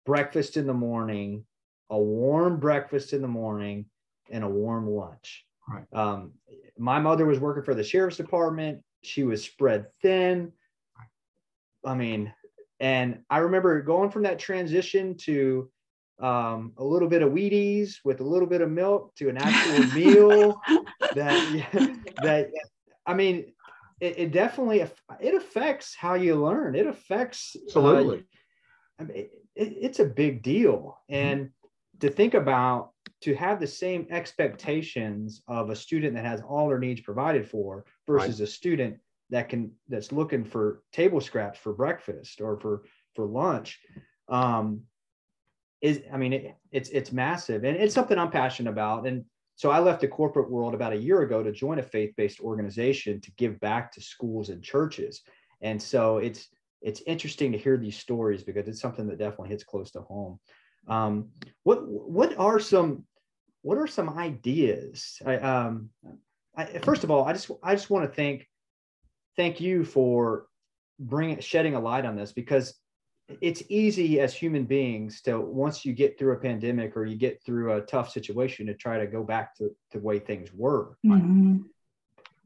breakfast 0.07 0.57
in 0.57 0.67
the 0.67 0.75
morning, 0.75 1.45
a 1.91 1.99
warm 1.99 2.59
breakfast 2.59 3.13
in 3.13 3.21
the 3.21 3.29
morning, 3.29 3.87
and 4.31 4.45
a 4.45 4.49
warm 4.49 4.89
lunch. 4.89 5.45
Right. 5.69 5.85
Um, 5.93 6.33
my 6.79 6.99
mother 6.99 7.27
was 7.27 7.39
working 7.39 7.65
for 7.65 7.75
the 7.75 7.85
sheriff's 7.85 8.17
department. 8.17 8.83
She 9.03 9.25
was 9.25 9.45
spread 9.45 9.87
thin. 10.01 10.53
I 11.85 11.95
mean, 11.95 12.33
and 12.81 13.21
I 13.31 13.39
remember 13.39 13.81
going 13.83 14.11
from 14.11 14.25
that 14.25 14.39
transition 14.39 15.17
to 15.19 15.71
um, 16.21 16.73
a 16.77 16.85
little 16.85 17.09
bit 17.09 17.23
of 17.23 17.33
Wheaties 17.33 17.97
with 18.05 18.21
a 18.21 18.25
little 18.25 18.49
bit 18.49 18.61
of 18.61 18.71
milk 18.71 19.15
to 19.17 19.29
an 19.29 19.39
actual 19.39 19.87
meal 19.95 20.61
that 21.15 21.99
that 22.23 22.51
I 23.07 23.15
mean, 23.15 23.53
it, 24.01 24.19
it, 24.19 24.33
definitely 24.33 24.81
it 25.21 25.35
affects 25.35 25.95
how 25.95 26.15
you 26.15 26.37
learn. 26.37 26.75
It 26.75 26.87
affects 26.87 27.57
uh, 27.57 27.61
absolutely. 27.67 28.19
Uh, 28.19 28.23
I 29.01 29.05
mean, 29.05 29.17
it, 29.17 29.31
it's 29.57 30.01
a 30.01 30.05
big 30.05 30.43
deal, 30.43 30.99
mm-hmm. 31.11 31.15
and 31.15 31.41
mm-hmm. 31.41 31.99
to 32.01 32.11
think 32.11 32.35
about 32.35 32.91
to 33.23 33.35
have 33.35 33.61
the 33.61 33.67
same 33.67 34.07
expectations 34.11 35.43
of 35.47 35.71
a 35.71 35.77
student 35.77 36.15
that 36.15 36.25
has 36.25 36.41
all 36.41 36.69
their 36.69 36.79
needs 36.79 37.01
provided 37.01 37.49
for 37.49 37.85
versus 38.07 38.41
right. 38.41 38.49
a 38.49 38.51
student 38.51 38.99
that 39.33 39.49
can 39.49 39.73
that's 39.89 40.13
looking 40.13 40.45
for 40.45 40.83
table 40.93 41.21
scraps 41.21 41.59
for 41.59 41.73
breakfast 41.73 42.41
or 42.41 42.61
for 42.61 42.85
for 43.15 43.27
lunch 43.27 43.81
um 44.29 44.83
is 45.81 46.01
i 46.13 46.17
mean 46.17 46.33
it, 46.33 46.55
it's 46.71 46.89
it's 46.91 47.13
massive. 47.13 47.65
And 47.65 47.77
it's 47.77 47.95
something 47.95 48.19
i'm 48.19 48.31
passionate 48.31 48.71
about. 48.71 49.07
And 49.07 49.25
so 49.57 49.71
i 49.71 49.81
left 49.81 50.01
the 50.01 50.09
corporate 50.09 50.51
world 50.51 50.75
about 50.75 50.93
a 50.93 50.97
year 50.97 51.23
ago 51.23 51.43
to 51.43 51.53
join 51.53 51.79
a 51.79 51.83
faith-based 51.83 52.41
organization 52.41 53.21
to 53.21 53.31
give 53.33 53.61
back 53.61 53.93
to 53.93 54.01
schools 54.01 54.49
and 54.49 54.63
churches. 54.63 55.23
And 55.61 55.83
so 55.83 56.19
it's 56.19 56.49
it's 56.81 57.03
interesting 57.07 57.53
to 57.53 57.59
hear 57.59 57.77
these 57.77 57.99
stories 57.99 58.43
because 58.43 58.67
it's 58.67 58.81
something 58.81 59.07
that 59.09 59.19
definitely 59.19 59.51
hits 59.51 59.65
close 59.65 59.91
to 59.93 60.01
home. 60.01 60.41
Um, 60.89 61.29
what 61.65 61.87
what 61.87 62.37
are 62.39 62.59
some 62.59 63.05
what 63.63 63.79
are 63.79 63.87
some 63.87 64.19
ideas? 64.19 65.19
I, 65.25 65.37
um, 65.37 65.91
I, 66.57 66.65
first 66.79 67.05
of 67.05 67.11
all, 67.11 67.25
I 67.25 67.33
just 67.33 67.51
I 67.63 67.75
just 67.75 67.91
want 67.91 68.09
to 68.09 68.15
thank 68.15 68.49
thank 69.37 69.61
you 69.61 69.85
for 69.85 70.47
bringing 70.99 71.41
shedding 71.41 71.75
a 71.75 71.81
light 71.81 72.05
on 72.05 72.17
this 72.17 72.33
because 72.33 72.75
it's 73.41 73.63
easy 73.69 74.21
as 74.21 74.35
human 74.35 74.65
beings 74.65 75.23
to 75.23 75.41
once 75.41 75.85
you 75.85 75.93
get 75.93 76.19
through 76.19 76.33
a 76.33 76.39
pandemic 76.39 76.97
or 76.97 77.05
you 77.07 77.17
get 77.17 77.43
through 77.45 77.73
a 77.73 77.81
tough 77.81 78.11
situation 78.11 78.67
to 78.67 78.75
try 78.75 78.99
to 78.99 79.07
go 79.07 79.23
back 79.23 79.57
to, 79.57 79.69
to 79.91 79.99
the 79.99 80.01
way 80.01 80.19
things 80.19 80.51
were. 80.53 80.97
Mm-hmm. 81.07 81.59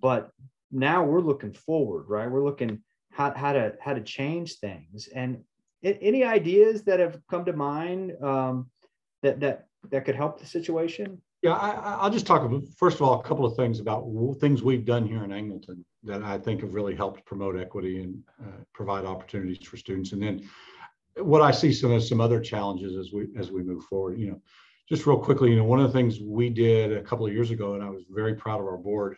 But 0.01 0.31
now 0.71 1.05
we're 1.05 1.21
looking 1.21 1.53
forward, 1.53 2.05
right? 2.09 2.31
We're 2.31 2.45
looking 2.45 2.83
how, 3.11 3.33
how 3.35 3.53
to 3.53 3.75
how 3.81 3.95
to 3.95 4.03
change 4.03 4.59
things. 4.59 5.09
And 5.09 5.43
any 5.83 6.25
ideas 6.25 6.83
that 6.85 7.01
have 7.01 7.19
come 7.31 7.45
to 7.47 7.53
mind 7.53 8.13
um, 8.23 8.71
that 9.23 9.41
that 9.41 9.67
that 9.91 10.05
could 10.05 10.17
help 10.17 10.39
the 10.39 10.47
situation? 10.47 11.23
Yeah, 11.43 11.53
I, 11.53 12.05
will 12.05 12.11
just 12.11 12.27
talk 12.27 12.43
about, 12.43 12.63
first 12.77 12.97
of 12.97 13.03
all, 13.03 13.21
a 13.21 13.23
couple 13.23 13.45
of 13.45 13.55
things 13.57 13.79
about 13.79 14.07
things 14.41 14.63
we've 14.63 14.85
done 14.85 15.07
here 15.07 15.23
in 15.23 15.31
Angleton 15.31 15.85
that 16.03 16.23
I 16.23 16.39
think 16.39 16.63
have 16.63 16.75
really 16.75 16.95
helped 16.95 17.25
promote 17.25 17.59
equity 17.59 18.03
and 18.03 18.23
uh, 18.43 18.63
provide 18.73 19.05
opportunities 19.05 19.65
for 19.67 19.77
students. 19.77 20.13
And 20.13 20.23
then 20.23 20.49
what 21.19 21.43
I 21.43 21.51
see 21.51 21.73
some 21.73 21.99
some 22.01 22.21
other 22.21 22.41
challenges 22.41 22.97
as 22.97 23.13
we 23.13 23.29
as 23.39 23.51
we 23.51 23.63
move 23.63 23.85
forward. 23.85 24.19
You 24.19 24.31
know, 24.31 24.43
just 24.89 25.07
real 25.07 25.19
quickly, 25.19 25.51
you 25.51 25.57
know, 25.57 25.65
one 25.65 25.81
of 25.81 25.87
the 25.87 25.99
things 25.99 26.21
we 26.21 26.51
did 26.51 26.93
a 26.93 27.03
couple 27.03 27.27
of 27.27 27.33
years 27.33 27.51
ago, 27.51 27.75
and 27.75 27.83
I 27.83 27.91
was 27.91 28.05
very 28.11 28.35
proud 28.35 28.61
of 28.61 28.67
our 28.67 28.77
board. 28.77 29.17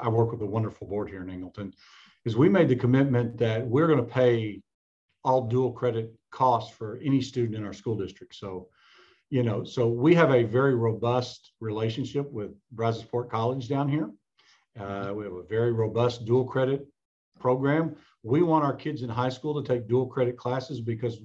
I 0.00 0.08
work 0.08 0.32
with 0.32 0.42
a 0.42 0.46
wonderful 0.46 0.86
board 0.86 1.08
here 1.08 1.22
in 1.22 1.28
Angleton, 1.28 1.72
is 2.24 2.36
we 2.36 2.48
made 2.48 2.68
the 2.68 2.76
commitment 2.76 3.36
that 3.38 3.66
we're 3.66 3.86
going 3.86 3.98
to 3.98 4.04
pay 4.04 4.60
all 5.24 5.42
dual 5.42 5.72
credit 5.72 6.12
costs 6.30 6.74
for 6.74 6.98
any 7.04 7.20
student 7.20 7.56
in 7.56 7.64
our 7.64 7.72
school 7.72 7.96
district. 7.96 8.34
So 8.34 8.68
you 9.34 9.42
know, 9.42 9.64
so 9.64 9.88
we 9.88 10.14
have 10.14 10.30
a 10.30 10.44
very 10.44 10.76
robust 10.76 11.54
relationship 11.58 12.30
with 12.30 12.52
Brazosport 12.72 13.28
College 13.30 13.68
down 13.68 13.88
here. 13.88 14.08
Uh, 14.78 15.12
we 15.12 15.24
have 15.24 15.32
a 15.32 15.42
very 15.42 15.72
robust 15.72 16.24
dual 16.24 16.44
credit 16.44 16.86
program. 17.40 17.96
We 18.22 18.42
want 18.42 18.64
our 18.64 18.72
kids 18.72 19.02
in 19.02 19.08
high 19.08 19.30
school 19.30 19.60
to 19.60 19.66
take 19.66 19.88
dual 19.88 20.06
credit 20.06 20.36
classes 20.36 20.80
because 20.80 21.18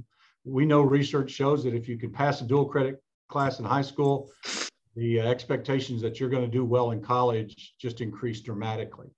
we 0.44 0.66
know 0.66 0.82
research 0.82 1.30
shows 1.30 1.64
that 1.66 1.76
if 1.76 1.88
you 1.88 2.00
can 2.00 2.12
pass 2.12 2.42
a 2.42 2.46
dual 2.46 2.66
credit 2.66 3.00
class 3.28 3.60
in 3.60 3.66
high 3.66 3.84
school, 3.84 4.32
the 4.96 5.20
expectations 5.20 6.02
that 6.02 6.20
you're 6.20 6.30
going 6.30 6.44
to 6.44 6.58
do 6.58 6.66
well 6.66 6.90
in 6.90 7.04
college 7.04 7.76
just 7.80 8.02
increase 8.02 8.42
dramatically. 8.42 9.12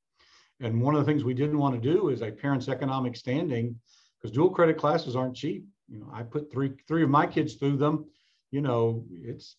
And 0.60 0.82
one 0.82 0.96
of 0.96 1.00
the 1.00 1.10
things 1.10 1.24
we 1.24 1.34
didn't 1.34 1.60
want 1.60 1.82
to 1.82 1.94
do 1.94 2.10
is 2.10 2.22
a 2.22 2.30
parent's 2.30 2.68
economic 2.68 3.16
standing 3.16 3.80
because 4.22 4.36
dual 4.36 4.50
credit 4.50 4.78
classes 4.78 5.16
aren't 5.16 5.38
cheap. 5.38 5.64
You 5.88 6.02
know, 6.02 6.10
I 6.14 6.24
put 6.24 6.52
three 6.52 6.74
three 6.90 7.04
of 7.04 7.10
my 7.10 7.26
kids 7.26 7.54
through 7.54 7.78
them 7.78 8.06
you 8.52 8.62
know, 8.62 9.06
it's 9.12 9.56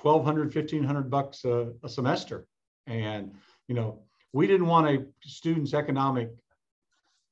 1200, 0.00 0.54
1500 0.54 1.10
bucks 1.10 1.44
a, 1.44 1.72
a 1.82 1.88
semester. 1.88 2.46
And, 2.86 3.34
you 3.68 3.74
know, 3.74 4.02
we 4.32 4.46
didn't 4.46 4.66
want 4.66 4.88
a 4.88 5.06
student's 5.22 5.74
economic 5.74 6.30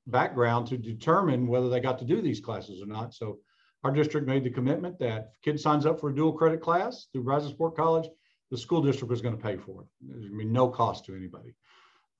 background 0.06 0.66
to 0.68 0.76
determine 0.76 1.46
whether 1.46 1.68
they 1.68 1.80
got 1.80 1.98
to 1.98 2.04
do 2.04 2.20
these 2.20 2.40
classes 2.40 2.82
or 2.82 2.86
not. 2.86 3.14
So 3.14 3.38
our 3.82 3.90
district 3.90 4.26
made 4.26 4.44
the 4.44 4.50
commitment 4.50 4.98
that 4.98 5.32
if 5.34 5.40
kid 5.42 5.58
signs 5.58 5.86
up 5.86 5.98
for 5.98 6.10
a 6.10 6.14
dual 6.14 6.32
credit 6.32 6.60
class 6.60 7.06
through 7.12 7.24
Brazosport 7.24 7.76
College, 7.76 8.08
the 8.50 8.58
school 8.58 8.82
district 8.82 9.10
was 9.10 9.22
going 9.22 9.36
to 9.36 9.42
pay 9.42 9.56
for 9.56 9.82
it. 9.82 9.88
There's 10.00 10.26
going 10.26 10.32
to 10.32 10.38
be 10.38 10.44
no 10.44 10.68
cost 10.68 11.06
to 11.06 11.16
anybody. 11.16 11.54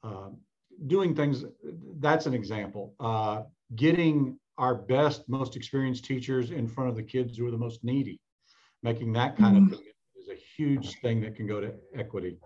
Uh, 0.03 0.31
doing 0.87 1.15
things, 1.15 1.45
that's 1.99 2.27
an 2.27 2.33
example. 2.33 2.95
Uh, 2.99 3.43
getting 3.75 4.39
our 4.57 4.75
best, 4.75 5.29
most 5.29 5.57
experienced 5.57 6.05
teachers 6.05 6.51
in 6.51 6.67
front 6.67 6.89
of 6.89 6.97
the 6.97 7.03
kids 7.03 7.37
who 7.37 7.47
are 7.47 7.51
the 7.51 7.59
most 7.59 7.85
needy 7.85 8.21
making 8.83 9.13
that 9.15 9.37
kind 9.37 9.57
mm-hmm. 9.57 9.73
of 9.73 9.79
thing 9.79 9.89
is 10.19 10.29
a 10.29 10.41
huge 10.57 11.01
thing 11.01 11.21
that 11.23 11.37
can 11.37 11.47
go 11.47 11.61
to 11.61 11.75
equity. 11.95 12.39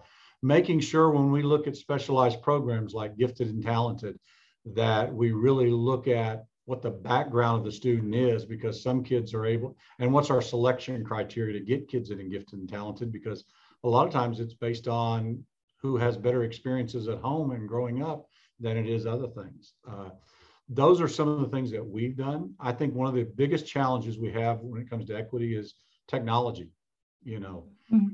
Making 0.43 0.81
sure 0.81 1.11
when 1.11 1.31
we 1.31 1.43
look 1.43 1.67
at 1.67 1.77
specialized 1.77 2.43
programs 2.43 2.93
like 2.93 3.17
gifted 3.17 3.49
and 3.49 3.63
talented 3.63 4.19
that 4.67 5.13
we 5.13 5.33
really 5.33 5.71
look 5.71 6.07
at 6.09 6.45
what 6.67 6.83
the 6.83 6.91
background 6.91 7.59
of 7.59 7.65
the 7.65 7.73
student 7.73 8.15
is 8.15 8.45
because 8.45 8.83
some 8.83 9.05
kids 9.05 9.35
are 9.35 9.45
able 9.45 9.77
and 9.99 10.13
what's 10.13 10.31
our 10.31 10.41
selection 10.41 11.05
criteria 11.05 11.59
to 11.59 11.65
get 11.65 11.89
kids 11.89 12.11
in 12.11 12.31
gifted 12.31 12.59
and 12.59 12.69
talented 12.69 13.13
because 13.13 13.45
a 13.85 13.89
lot 13.89 14.07
of 14.07 14.13
times 14.13 14.41
it's 14.41 14.55
based 14.55 14.89
on 14.89 15.45
who 15.83 15.97
has 15.99 16.17
better 16.17 16.45
experiences 16.45 17.09
at 17.09 17.19
home 17.19 17.51
and 17.51 17.69
growing 17.69 18.03
up 18.03 18.27
than 18.59 18.79
it 18.79 18.89
is 18.89 19.07
other 19.07 19.29
things. 19.29 19.75
Uh, 19.87 20.09
those 20.71 21.01
are 21.01 21.09
some 21.09 21.29
of 21.29 21.41
the 21.41 21.49
things 21.49 21.71
that 21.71 21.85
we've 21.85 22.17
done. 22.17 22.55
I 22.59 22.73
think 22.73 22.95
one 22.95 23.07
of 23.09 23.15
the 23.15 23.25
biggest 23.25 23.67
challenges 23.67 24.19
we 24.19 24.33
have 24.33 24.61
when 24.61 24.81
it 24.81 24.89
comes 24.89 25.05
to 25.07 25.17
equity 25.17 25.55
is 25.55 25.75
technology. 26.09 26.71
You 27.23 27.41
know, 27.41 27.69
mm-hmm. 27.93 28.09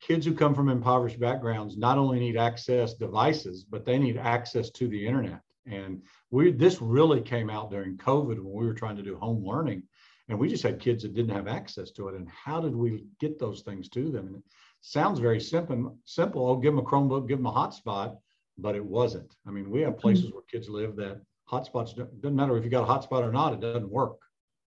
kids 0.00 0.26
who 0.26 0.34
come 0.34 0.54
from 0.54 0.68
impoverished 0.68 1.20
backgrounds 1.20 1.76
not 1.76 1.98
only 1.98 2.18
need 2.18 2.36
access 2.36 2.94
devices, 2.94 3.64
but 3.64 3.84
they 3.84 3.98
need 3.98 4.16
access 4.16 4.70
to 4.70 4.88
the 4.88 5.06
internet. 5.06 5.40
And 5.66 6.02
we 6.30 6.52
this 6.52 6.80
really 6.80 7.20
came 7.20 7.50
out 7.50 7.70
during 7.70 7.96
COVID 7.96 8.38
when 8.38 8.54
we 8.54 8.66
were 8.66 8.74
trying 8.74 8.96
to 8.96 9.02
do 9.02 9.16
home 9.16 9.44
learning, 9.44 9.82
and 10.28 10.38
we 10.38 10.48
just 10.48 10.62
had 10.62 10.80
kids 10.80 11.02
that 11.02 11.14
didn't 11.14 11.34
have 11.34 11.48
access 11.48 11.90
to 11.92 12.08
it. 12.08 12.14
And 12.14 12.28
how 12.28 12.60
did 12.60 12.74
we 12.74 13.04
get 13.20 13.38
those 13.38 13.62
things 13.62 13.88
to 13.90 14.10
them? 14.10 14.26
And 14.26 14.36
it 14.36 14.42
sounds 14.80 15.18
very 15.18 15.40
simple. 15.40 15.96
Simple. 16.04 16.48
Oh, 16.48 16.56
give 16.56 16.72
them 16.74 16.84
a 16.84 16.88
Chromebook, 16.88 17.28
give 17.28 17.38
them 17.38 17.46
a 17.46 17.52
hotspot, 17.52 18.16
but 18.58 18.74
it 18.74 18.84
wasn't. 18.84 19.34
I 19.46 19.50
mean, 19.50 19.70
we 19.70 19.80
have 19.82 19.92
mm-hmm. 19.92 20.00
places 20.00 20.26
mm-hmm. 20.26 20.34
where 20.34 20.44
kids 20.50 20.68
live 20.68 20.96
that 20.96 21.20
hotspots 21.50 21.94
doesn't 21.94 22.36
matter 22.36 22.56
if 22.56 22.64
you 22.64 22.70
got 22.70 22.88
a 22.88 22.92
hotspot 22.92 23.22
or 23.22 23.32
not, 23.32 23.52
it 23.52 23.60
doesn't 23.60 23.90
work. 23.90 24.18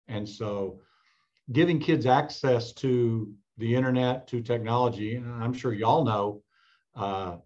And 0.08 0.28
so 0.28 0.80
giving 1.52 1.78
kids 1.78 2.06
access 2.06 2.72
to 2.72 3.32
the 3.58 3.74
internet, 3.74 4.26
to 4.28 4.40
technology, 4.40 5.16
and 5.16 5.42
I'm 5.42 5.52
sure 5.52 5.72
y'all 5.72 6.04
know, 6.04 6.42
uh, 6.94 7.36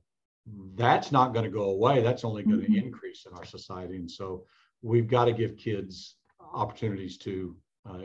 that's 0.74 1.10
not 1.10 1.32
going 1.32 1.44
to 1.44 1.50
go 1.50 1.70
away. 1.70 2.02
That's 2.02 2.24
only 2.24 2.42
going 2.42 2.60
to 2.60 2.68
Mhm. 2.68 2.84
increase 2.84 3.26
in 3.26 3.32
our 3.32 3.44
society. 3.44 3.96
And 3.96 4.10
so 4.10 4.44
we've 4.82 5.08
got 5.08 5.24
to 5.24 5.32
give 5.32 5.56
kids 5.56 6.16
opportunities 6.40 7.16
to 7.18 7.56
uh, 7.86 8.04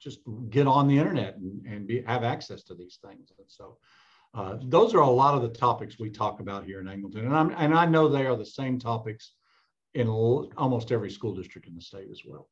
just 0.00 0.20
get 0.50 0.66
on 0.66 0.86
the 0.88 0.98
internet 0.98 1.36
and, 1.36 1.64
and 1.66 1.86
be, 1.86 2.02
have 2.02 2.24
access 2.24 2.62
to 2.64 2.74
these 2.74 2.98
things. 3.04 3.32
And 3.38 3.46
so 3.48 3.78
uh, 4.34 4.58
those 4.62 4.94
are 4.94 5.00
a 5.00 5.10
lot 5.10 5.34
of 5.34 5.42
the 5.42 5.48
topics 5.48 5.98
we 5.98 6.10
talk 6.10 6.40
about 6.40 6.64
here 6.64 6.80
in 6.80 6.86
Angleton. 6.86 7.24
And, 7.24 7.34
I'm, 7.34 7.50
and 7.56 7.74
I 7.74 7.86
know 7.86 8.08
they 8.08 8.26
are 8.26 8.36
the 8.36 8.44
same 8.44 8.78
topics 8.78 9.32
in 9.94 10.06
al- 10.06 10.50
almost 10.56 10.92
every 10.92 11.10
school 11.10 11.34
district 11.34 11.66
in 11.66 11.74
the 11.74 11.80
state 11.80 12.08
as 12.10 12.22
well. 12.26 12.48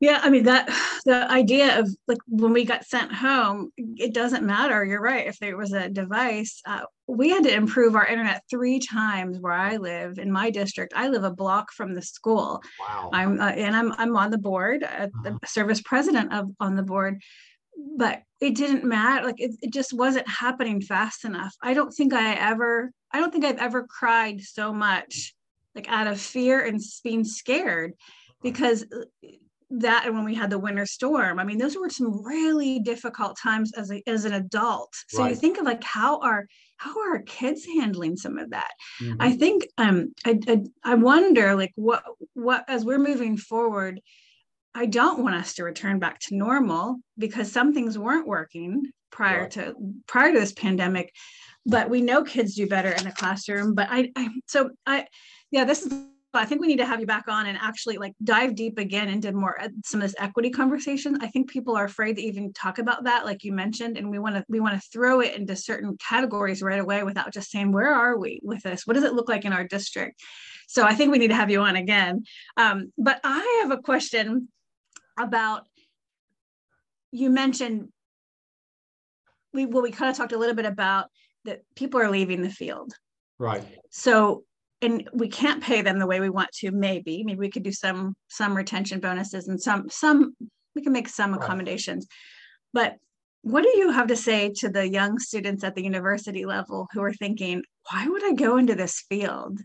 Yeah, 0.00 0.20
I 0.22 0.30
mean 0.30 0.44
that 0.44 0.68
the 1.06 1.28
idea 1.28 1.80
of 1.80 1.88
like 2.06 2.18
when 2.28 2.52
we 2.52 2.64
got 2.64 2.84
sent 2.84 3.12
home, 3.12 3.72
it 3.76 4.14
doesn't 4.14 4.44
matter. 4.44 4.84
You're 4.84 5.00
right. 5.02 5.26
If 5.26 5.38
there 5.40 5.56
was 5.56 5.72
a 5.72 5.88
device, 5.88 6.62
uh, 6.66 6.82
we 7.08 7.30
had 7.30 7.42
to 7.44 7.52
improve 7.52 7.96
our 7.96 8.06
internet 8.06 8.42
three 8.48 8.78
times 8.78 9.38
where 9.40 9.52
I 9.52 9.76
live 9.76 10.18
in 10.18 10.30
my 10.30 10.50
district. 10.50 10.92
I 10.94 11.08
live 11.08 11.24
a 11.24 11.32
block 11.32 11.72
from 11.72 11.96
the 11.96 12.02
school. 12.02 12.62
Wow. 12.78 13.10
I'm 13.12 13.40
uh, 13.40 13.50
and 13.50 13.74
I'm 13.74 13.92
I'm 13.98 14.16
on 14.16 14.30
the 14.30 14.38
board, 14.38 14.84
uh, 14.84 15.08
the 15.24 15.30
Uh-huh. 15.30 15.38
service 15.46 15.80
president 15.80 16.32
of 16.32 16.50
on 16.60 16.76
the 16.76 16.84
board, 16.84 17.20
but 17.96 18.22
it 18.40 18.54
didn't 18.54 18.84
matter. 18.84 19.26
Like 19.26 19.40
it, 19.40 19.52
it 19.62 19.72
just 19.72 19.92
wasn't 19.92 20.28
happening 20.28 20.80
fast 20.80 21.24
enough. 21.24 21.54
I 21.60 21.74
don't 21.74 21.90
think 21.92 22.12
I 22.12 22.34
ever. 22.34 22.92
I 23.12 23.18
don't 23.18 23.32
think 23.32 23.44
I've 23.44 23.58
ever 23.58 23.84
cried 23.84 24.42
so 24.42 24.72
much, 24.72 25.34
like 25.74 25.88
out 25.88 26.06
of 26.06 26.20
fear 26.20 26.64
and 26.64 26.80
being 27.02 27.24
scared, 27.24 27.94
because 28.44 28.84
uh, 28.84 29.28
that 29.70 30.06
and 30.06 30.14
when 30.14 30.24
we 30.24 30.34
had 30.34 30.50
the 30.50 30.58
winter 30.58 30.86
storm. 30.86 31.38
I 31.38 31.44
mean, 31.44 31.58
those 31.58 31.76
were 31.76 31.90
some 31.90 32.24
really 32.24 32.78
difficult 32.78 33.36
times 33.38 33.72
as 33.74 33.90
a, 33.90 34.02
as 34.06 34.24
an 34.24 34.32
adult. 34.32 34.94
So 35.08 35.26
you 35.26 35.34
think 35.34 35.58
of 35.58 35.64
like 35.66 35.84
how 35.84 36.20
are 36.20 36.46
how 36.78 36.98
are 37.00 37.16
our 37.16 37.22
kids 37.22 37.66
handling 37.66 38.16
some 38.16 38.38
of 38.38 38.50
that? 38.50 38.70
Mhm. 39.02 39.16
I 39.20 39.32
think 39.32 39.66
um 39.78 40.14
I, 40.24 40.38
I 40.48 40.62
I 40.84 40.94
wonder 40.94 41.54
like 41.54 41.72
what 41.74 42.02
what 42.34 42.64
as 42.68 42.84
we're 42.84 42.98
moving 42.98 43.36
forward, 43.36 44.00
I 44.74 44.86
don't 44.86 45.22
want 45.22 45.34
us 45.34 45.54
to 45.54 45.64
return 45.64 45.98
back 45.98 46.18
to 46.20 46.36
normal 46.36 46.96
because 47.18 47.50
some 47.52 47.74
things 47.74 47.98
weren't 47.98 48.26
working 48.26 48.90
prior 49.10 49.42
Right. 49.42 49.50
to 49.52 49.74
prior 50.06 50.32
to 50.32 50.40
this 50.40 50.52
pandemic, 50.52 51.12
but 51.66 51.90
we 51.90 52.00
know 52.00 52.22
kids 52.24 52.54
do 52.54 52.66
better 52.66 52.90
in 52.90 53.04
the 53.04 53.12
classroom. 53.12 53.74
But 53.74 53.88
I, 53.90 54.10
I 54.16 54.28
so 54.46 54.70
I 54.86 55.06
yeah, 55.50 55.64
this 55.64 55.84
is 55.84 55.92
I 56.34 56.44
think 56.44 56.60
we 56.60 56.66
need 56.66 56.78
to 56.78 56.86
have 56.86 57.00
you 57.00 57.06
back 57.06 57.24
on 57.28 57.46
and 57.46 57.56
actually 57.60 57.96
like 57.96 58.12
dive 58.22 58.54
deep 58.54 58.78
again 58.78 59.08
into 59.08 59.32
more 59.32 59.60
uh, 59.60 59.68
some 59.84 60.02
of 60.02 60.06
this 60.08 60.16
equity 60.18 60.50
conversation. 60.50 61.16
I 61.22 61.28
think 61.28 61.48
people 61.48 61.74
are 61.74 61.84
afraid 61.84 62.16
to 62.16 62.22
even 62.22 62.52
talk 62.52 62.78
about 62.78 63.04
that, 63.04 63.24
like 63.24 63.44
you 63.44 63.52
mentioned, 63.52 63.96
and 63.96 64.10
we 64.10 64.18
want 64.18 64.36
to 64.36 64.44
we 64.48 64.60
want 64.60 64.80
to 64.80 64.88
throw 64.92 65.20
it 65.20 65.34
into 65.34 65.56
certain 65.56 65.96
categories 65.96 66.62
right 66.62 66.80
away 66.80 67.02
without 67.02 67.32
just 67.32 67.50
saying 67.50 67.72
where 67.72 67.94
are 67.94 68.18
we 68.18 68.40
with 68.42 68.62
this? 68.62 68.86
What 68.86 68.94
does 68.94 69.04
it 69.04 69.14
look 69.14 69.28
like 69.28 69.46
in 69.46 69.54
our 69.54 69.64
district? 69.64 70.20
So 70.66 70.84
I 70.84 70.94
think 70.94 71.12
we 71.12 71.18
need 71.18 71.28
to 71.28 71.34
have 71.34 71.50
you 71.50 71.60
on 71.60 71.76
again. 71.76 72.24
Um, 72.58 72.92
but 72.98 73.20
I 73.24 73.60
have 73.62 73.70
a 73.70 73.80
question 73.80 74.48
about 75.18 75.66
you 77.10 77.30
mentioned 77.30 77.88
we 79.54 79.64
well 79.64 79.82
we 79.82 79.90
kind 79.90 80.10
of 80.10 80.16
talked 80.16 80.32
a 80.32 80.38
little 80.38 80.54
bit 80.54 80.66
about 80.66 81.06
that 81.46 81.62
people 81.74 82.00
are 82.00 82.10
leaving 82.10 82.42
the 82.42 82.50
field 82.50 82.92
Right. 83.38 83.64
so 83.90 84.44
and 84.80 85.08
we 85.12 85.28
can't 85.28 85.62
pay 85.62 85.82
them 85.82 85.98
the 85.98 86.06
way 86.06 86.20
we 86.20 86.30
want 86.30 86.50
to 86.52 86.70
maybe 86.70 87.24
maybe 87.24 87.38
we 87.38 87.50
could 87.50 87.62
do 87.62 87.72
some 87.72 88.14
some 88.28 88.56
retention 88.56 89.00
bonuses 89.00 89.48
and 89.48 89.60
some 89.60 89.88
some 89.88 90.34
we 90.74 90.82
can 90.82 90.92
make 90.92 91.08
some 91.08 91.32
Right. 91.32 91.42
accommodations 91.42 92.06
but 92.72 92.96
what 93.42 93.62
do 93.62 93.72
you 93.76 93.90
have 93.90 94.08
to 94.08 94.16
say 94.16 94.52
to 94.58 94.68
the 94.68 94.88
young 94.88 95.18
students 95.18 95.64
at 95.64 95.74
the 95.74 95.84
university 95.84 96.44
level 96.44 96.88
who 96.92 97.02
are 97.02 97.12
thinking 97.12 97.62
why 97.90 98.06
would 98.06 98.24
i 98.24 98.32
go 98.32 98.56
into 98.58 98.74
this 98.74 99.04
field? 99.08 99.58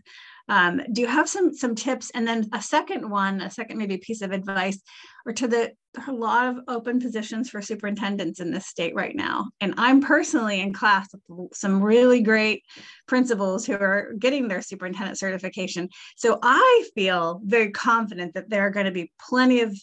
Um, 0.46 0.82
do 0.92 1.00
you 1.00 1.06
have 1.06 1.28
some 1.28 1.54
some 1.54 1.74
tips? 1.74 2.10
And 2.14 2.28
then 2.28 2.48
a 2.52 2.60
second 2.60 3.08
one 3.08 3.40
a 3.40 3.50
second 3.50 3.78
maybe 3.78 3.96
piece 3.96 4.20
of 4.20 4.30
advice 4.30 4.78
or 5.24 5.32
to 5.32 5.48
the 5.48 5.72
there 5.94 6.04
are 6.06 6.10
a 6.12 6.16
lot 6.16 6.48
of 6.48 6.64
open 6.68 7.00
positions 7.00 7.48
for 7.48 7.62
superintendents 7.62 8.40
in 8.40 8.50
this 8.50 8.66
state 8.66 8.94
right 8.94 9.16
now. 9.16 9.48
And 9.60 9.74
i'm 9.78 10.00
personally 10.00 10.60
in 10.60 10.72
class 10.72 11.08
with 11.28 11.54
some 11.54 11.82
really 11.82 12.22
great 12.22 12.62
principals 13.06 13.64
who 13.64 13.74
are 13.74 14.12
getting 14.18 14.48
their 14.48 14.62
superintendent 14.62 15.18
certification. 15.18 15.88
So 16.16 16.38
i 16.42 16.84
feel 16.94 17.40
very 17.44 17.70
confident 17.70 18.34
that 18.34 18.50
there 18.50 18.66
are 18.66 18.70
going 18.70 18.86
to 18.86 18.92
be 18.92 19.12
plenty 19.28 19.60
of 19.62 19.76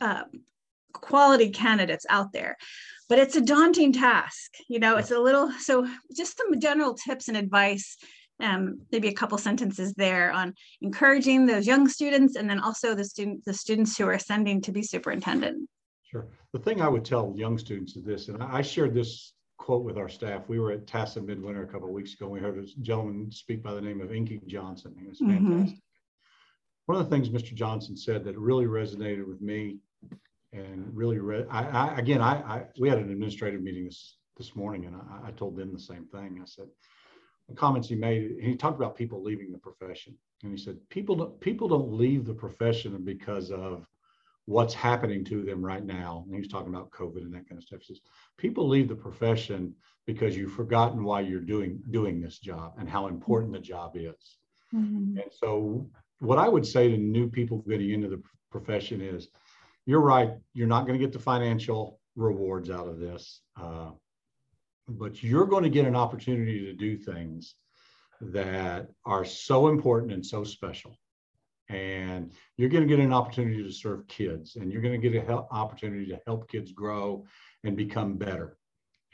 uh, 0.00 0.24
quality 0.92 1.50
candidates 1.50 2.06
out 2.08 2.32
there 2.32 2.56
but 3.08 3.18
it's 3.18 3.36
a 3.36 3.40
daunting 3.40 3.92
task 3.92 4.50
you 4.68 4.78
know 4.78 4.96
it's 4.96 5.10
a 5.10 5.18
little 5.18 5.50
so 5.52 5.86
just 6.16 6.36
some 6.36 6.58
general 6.60 6.94
tips 6.94 7.28
and 7.28 7.36
advice 7.36 7.96
um, 8.40 8.80
maybe 8.90 9.08
a 9.08 9.12
couple 9.14 9.38
sentences 9.38 9.94
there 9.94 10.32
on 10.32 10.52
encouraging 10.82 11.46
those 11.46 11.66
young 11.66 11.88
students 11.88 12.34
and 12.36 12.48
then 12.50 12.58
also 12.60 12.94
the 12.94 13.04
student 13.04 13.44
the 13.44 13.54
students 13.54 13.96
who 13.96 14.06
are 14.06 14.12
ascending 14.12 14.60
to 14.60 14.72
be 14.72 14.82
superintendent 14.82 15.68
Sure. 16.10 16.28
The 16.52 16.60
thing 16.60 16.80
I 16.80 16.86
would 16.86 17.04
tell 17.04 17.34
young 17.36 17.58
students 17.58 17.96
is 17.96 18.04
this, 18.04 18.28
and 18.28 18.40
I 18.40 18.62
shared 18.62 18.94
this 18.94 19.32
quote 19.58 19.82
with 19.82 19.98
our 19.98 20.08
staff. 20.08 20.48
We 20.48 20.60
were 20.60 20.70
at 20.70 20.86
TASA 20.86 21.20
Midwinter 21.22 21.64
a 21.64 21.66
couple 21.66 21.88
of 21.88 21.94
weeks 21.94 22.14
ago. 22.14 22.26
and 22.26 22.34
We 22.34 22.38
heard 22.38 22.56
a 22.56 22.66
gentleman 22.82 23.32
speak 23.32 23.64
by 23.64 23.74
the 23.74 23.80
name 23.80 24.00
of 24.00 24.12
Inky 24.12 24.40
Johnson. 24.46 24.94
He 25.00 25.08
was 25.08 25.18
Mhm. 25.20 25.28
fantastic. 25.34 25.80
One 26.86 27.00
of 27.00 27.04
the 27.04 27.10
things 27.10 27.30
Mr. 27.30 27.52
Johnson 27.52 27.96
said 27.96 28.22
that 28.24 28.38
really 28.38 28.66
resonated 28.66 29.26
with 29.26 29.40
me 29.40 29.78
and 30.54 30.88
really, 30.94 31.18
re- 31.18 31.46
I, 31.50 31.64
I, 31.64 31.98
again, 31.98 32.20
I, 32.20 32.34
I, 32.54 32.64
we 32.78 32.88
had 32.88 32.98
an 32.98 33.10
administrative 33.10 33.62
meeting 33.62 33.84
this, 33.84 34.16
this 34.36 34.54
morning 34.54 34.86
and 34.86 34.96
I, 34.96 35.28
I 35.28 35.30
told 35.32 35.56
them 35.56 35.72
the 35.72 35.78
same 35.80 36.06
thing. 36.06 36.38
I 36.40 36.46
said, 36.46 36.66
the 37.48 37.54
comments 37.54 37.88
he 37.88 37.94
made, 37.94 38.22
and 38.22 38.42
he 38.42 38.56
talked 38.56 38.76
about 38.76 38.96
people 38.96 39.22
leaving 39.22 39.52
the 39.52 39.58
profession. 39.58 40.14
And 40.42 40.52
he 40.52 40.58
said, 40.58 40.78
people, 40.88 41.16
don't- 41.16 41.40
people 41.40 41.68
don't 41.68 41.92
leave 41.92 42.24
the 42.24 42.34
profession 42.34 43.04
because 43.04 43.50
of 43.50 43.86
what's 44.46 44.74
happening 44.74 45.24
to 45.24 45.42
them 45.42 45.64
right 45.64 45.84
now. 45.84 46.22
And 46.26 46.34
he 46.34 46.40
was 46.40 46.48
talking 46.48 46.74
about 46.74 46.90
COVID 46.90 47.22
and 47.22 47.34
that 47.34 47.48
kind 47.48 47.58
of 47.58 47.64
stuff. 47.64 47.80
He 47.80 47.94
says, 47.94 48.00
people 48.38 48.68
leave 48.68 48.88
the 48.88 48.94
profession 48.94 49.74
because 50.06 50.36
you've 50.36 50.52
forgotten 50.52 51.02
why 51.02 51.20
you're 51.20 51.40
doing, 51.40 51.80
doing 51.90 52.20
this 52.20 52.38
job 52.38 52.74
and 52.78 52.88
how 52.88 53.06
important 53.08 53.52
the 53.52 53.58
job 53.58 53.92
is. 53.96 54.36
Mm-hmm. 54.74 55.18
And 55.18 55.30
so 55.30 55.88
what 56.20 56.38
I 56.38 56.48
would 56.48 56.66
say 56.66 56.88
to 56.88 56.96
new 56.96 57.28
people 57.28 57.58
getting 57.68 57.90
into 57.90 58.08
the 58.08 58.22
profession 58.50 59.00
is, 59.00 59.28
you're 59.86 60.00
right, 60.00 60.30
you're 60.52 60.66
not 60.66 60.86
going 60.86 60.98
to 60.98 61.04
get 61.04 61.12
the 61.12 61.18
financial 61.18 62.00
rewards 62.16 62.70
out 62.70 62.88
of 62.88 62.98
this. 62.98 63.40
Uh, 63.60 63.90
but 64.88 65.22
you're 65.22 65.46
going 65.46 65.62
to 65.62 65.70
get 65.70 65.86
an 65.86 65.96
opportunity 65.96 66.60
to 66.66 66.72
do 66.74 66.96
things 66.96 67.54
that 68.20 68.88
are 69.04 69.24
so 69.24 69.68
important 69.68 70.12
and 70.12 70.24
so 70.24 70.44
special. 70.44 70.96
And 71.68 72.32
you're 72.56 72.68
going 72.68 72.86
to 72.86 72.96
get 72.96 73.02
an 73.02 73.12
opportunity 73.12 73.62
to 73.62 73.72
serve 73.72 74.06
kids 74.06 74.56
and 74.56 74.70
you're 74.70 74.82
going 74.82 75.00
to 75.00 75.10
get 75.10 75.26
an 75.26 75.30
opportunity 75.50 76.06
to 76.06 76.20
help 76.26 76.50
kids 76.50 76.72
grow 76.72 77.24
and 77.64 77.76
become 77.76 78.16
better. 78.16 78.58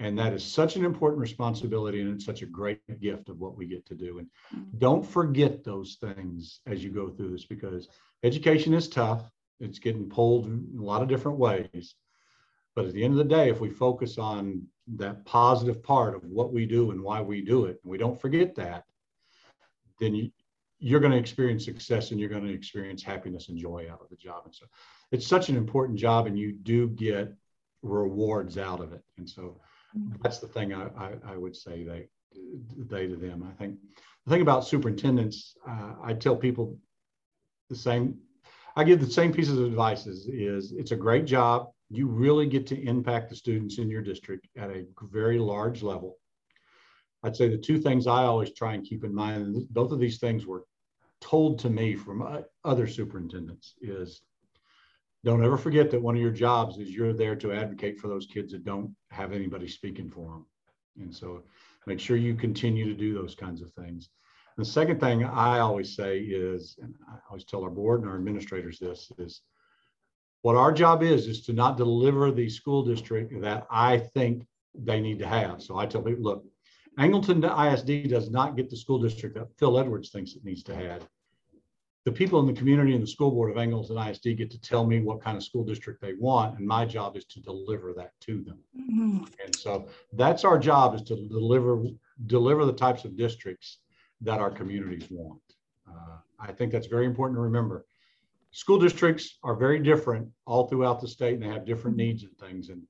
And 0.01 0.19
that 0.19 0.33
is 0.33 0.43
such 0.43 0.77
an 0.77 0.85
important 0.85 1.21
responsibility 1.21 2.01
and 2.01 2.15
it's 2.15 2.25
such 2.25 2.43
a 2.43 2.47
great 2.47 2.81
gift 3.01 3.29
of 3.29 3.39
what 3.39 3.57
we 3.57 3.67
get 3.67 3.87
to 3.87 3.95
do. 3.95 4.19
And 4.19 4.29
don't 4.79 5.07
forget 5.07 5.63
those 5.63 5.99
things 6.01 6.61
as 6.67 6.83
you 6.83 6.91
go 6.91 7.11
through 7.11 7.31
this 7.33 7.45
because 7.45 7.89
education 8.25 8.75
is 8.75 8.89
tough. 8.89 9.31
It's 9.61 9.79
getting 9.79 10.09
pulled 10.09 10.47
in 10.47 10.79
a 10.79 10.83
lot 10.83 11.03
of 11.03 11.09
different 11.09 11.39
ways. 11.39 11.95
But 12.75 12.87
at 12.87 12.93
the 12.93 13.05
end 13.05 13.13
of 13.13 13.19
the 13.19 13.35
day, 13.37 13.51
if 13.51 13.61
we 13.61 13.69
focus 13.69 14.19
on 14.19 14.67
that 14.97 15.25
positive 15.25 15.83
part 15.83 16.15
of 16.15 16.25
what 16.25 16.53
we 16.53 16.67
do 16.67 16.91
and 16.91 17.03
why 17.03 17.21
we 17.21 17.43
do 17.43 17.67
it, 17.67 17.81
and 17.83 17.91
we 17.91 17.99
don't 17.99 18.21
forget 18.21 18.55
that, 18.55 18.85
then 19.99 20.15
you, 20.15 20.31
you're 20.79 21.01
going 21.01 21.13
to 21.13 21.19
experience 21.19 21.65
success 21.65 22.11
and 22.11 22.19
you're 22.19 22.29
going 22.29 22.47
to 22.47 22.55
experience 22.55 23.03
happiness 23.03 23.49
and 23.49 23.59
joy 23.59 23.87
out 23.91 24.01
of 24.01 24.09
the 24.09 24.17
job. 24.17 24.43
And 24.47 24.55
so 24.55 24.67
it's 25.13 25.27
such 25.27 25.49
an 25.49 25.57
important 25.57 25.99
job, 25.99 26.27
and 26.27 26.39
you 26.39 26.53
do 26.53 26.89
get 26.89 27.35
rewards 27.83 28.57
out 28.57 28.81
of 28.81 28.93
it. 28.93 29.03
And 29.19 29.29
so 29.29 29.61
that's 30.23 30.39
the 30.39 30.47
thing 30.47 30.73
I, 30.73 30.87
I, 30.97 31.13
I 31.33 31.37
would 31.37 31.57
say 31.57 31.83
they, 31.83 32.09
they 32.77 33.09
to 33.09 33.17
them. 33.17 33.47
I 33.49 33.53
think 33.61 33.77
the 34.25 34.33
thing 34.33 34.43
about 34.43 34.67
superintendents, 34.67 35.57
uh, 35.69 35.95
I 36.03 36.15
tell 36.15 36.37
people 36.37 36.79
the 37.69 37.77
same. 37.77 38.17
I 38.81 38.85
give 38.85 38.99
the 38.99 39.11
same 39.11 39.31
pieces 39.31 39.59
of 39.59 39.67
advice 39.67 40.07
is, 40.07 40.27
is 40.27 40.73
it's 40.73 40.93
a 40.93 40.97
great 40.97 41.27
job. 41.27 41.69
You 41.91 42.07
really 42.07 42.47
get 42.47 42.67
to 42.69 42.83
impact 42.83 43.29
the 43.29 43.37
students 43.37 43.77
in 43.77 43.91
your 43.91 44.01
district 44.01 44.49
at 44.57 44.71
a 44.71 44.87
very 45.03 45.39
large 45.39 45.83
level. 45.83 46.17
I'd 47.23 47.37
say 47.37 47.49
the 47.49 47.59
two 47.59 47.79
things 47.79 48.07
I 48.07 48.23
always 48.23 48.55
try 48.55 48.73
and 48.73 48.83
keep 48.83 49.05
in 49.05 49.15
mind, 49.15 49.43
and 49.43 49.69
both 49.69 49.93
of 49.93 49.99
these 49.99 50.19
things 50.19 50.47
were 50.47 50.65
told 51.21 51.59
to 51.59 51.69
me 51.69 51.95
from 51.95 52.43
other 52.65 52.87
superintendents, 52.87 53.75
is 53.83 54.23
don't 55.25 55.45
ever 55.45 55.59
forget 55.59 55.91
that 55.91 56.01
one 56.01 56.15
of 56.15 56.23
your 56.23 56.31
jobs 56.31 56.79
is 56.79 56.89
you're 56.89 57.13
there 57.13 57.37
to 57.37 57.53
advocate 57.53 58.01
for 58.01 58.09
those 58.09 58.25
kids 58.25 58.51
that 58.53 58.65
don't 58.65 58.97
have 59.11 59.35
anybody 59.35 59.69
speaking 59.69 60.09
for 60.09 60.31
them. 60.31 60.47
And 60.99 61.15
so 61.15 61.43
make 61.87 62.01
sure 62.01 62.17
you 62.17 62.35
continue 62.35 62.87
to 62.87 62.95
do 62.95 63.13
those 63.13 63.35
kinds 63.35 63.61
of 63.61 63.71
things. 63.75 64.09
The 64.57 64.65
second 64.65 65.01
thing 65.01 65.25
I 65.25 65.61
always 65.61 65.95
say 65.95 66.19
is, 66.19 66.79
and 66.83 66.95
I 67.09 67.17
always 67.29 67.45
tell 67.45 67.63
our 67.63 67.71
board 67.71 68.01
and 68.01 68.11
our 68.11 68.17
administrators 68.17 68.79
this, 68.79 69.11
is 69.19 69.43
what 70.43 70.57
our 70.57 70.73
job 70.73 71.03
is, 71.03 71.27
is 71.27 71.43
to 71.47 71.53
not 71.53 71.77
deliver 71.77 72.31
the 72.31 72.49
school 72.49 72.83
district 72.83 73.41
that 73.41 73.67
I 73.71 73.99
think 73.99 74.47
they 74.75 75.01
need 75.01 75.19
to 75.19 75.27
have. 75.27 75.63
So 75.63 75.77
I 75.77 75.87
tell 75.87 76.03
people, 76.03 76.23
look, 76.23 76.45
Angleton 76.99 77.43
ISD 77.45 78.11
does 78.11 78.31
not 78.31 78.57
get 78.57 78.69
the 78.69 78.77
school 78.77 78.99
district 78.99 79.37
that 79.37 79.49
Phil 79.59 79.79
Edwards 79.79 80.11
thinks 80.11 80.35
it 80.35 80.45
needs 80.45 80.63
to 80.65 80.75
have. 80.75 81.09
The 82.05 82.13
people 82.13 82.41
in 82.41 82.47
the 82.47 82.53
community 82.53 82.95
and 82.95 83.03
the 83.03 83.07
school 83.07 83.31
board 83.31 83.51
of 83.51 83.57
Angleton 83.57 84.11
ISD 84.11 84.37
get 84.37 84.51
to 84.51 84.61
tell 84.61 84.87
me 84.87 85.01
what 85.01 85.21
kind 85.21 85.37
of 85.37 85.45
school 85.45 85.65
district 85.65 86.01
they 86.01 86.15
want, 86.15 86.59
and 86.59 86.67
my 86.67 86.87
job 86.87 87.17
is 87.17 87.27
to 87.27 87.41
deliver 87.41 87.93
that 87.95 88.19
to 88.21 88.43
them. 88.43 88.59
Mhm. 88.75 89.31
And 89.45 89.55
so 89.55 89.87
that's 90.15 90.45
our 90.45 90.59
job 90.59 90.95
is 90.95 91.03
to 91.03 91.17
deliver 91.29 91.85
deliver 92.27 92.65
the 92.65 92.73
types 92.73 93.05
of 93.05 93.17
districts 93.17 93.79
that 94.23 94.41
our 94.41 94.51
communities 94.51 95.09
want. 95.11 95.41
Uh, 95.89 96.19
I 96.39 96.53
think 96.53 96.73
that's 96.73 96.87
very 96.87 97.07
important 97.07 97.37
to 97.37 97.43
remember. 97.43 97.87
School 98.53 98.79
districts 98.79 99.39
are 99.43 99.55
very 99.55 99.79
different 99.79 100.29
all 100.47 100.67
throughout 100.67 101.01
the 101.01 101.09
state, 101.09 101.35
and 101.35 101.43
they 101.43 101.49
have 101.49 101.65
different 101.65 101.97
needs 101.97 102.25
and 102.25 102.37
things. 102.39 102.69
And 102.69 102.83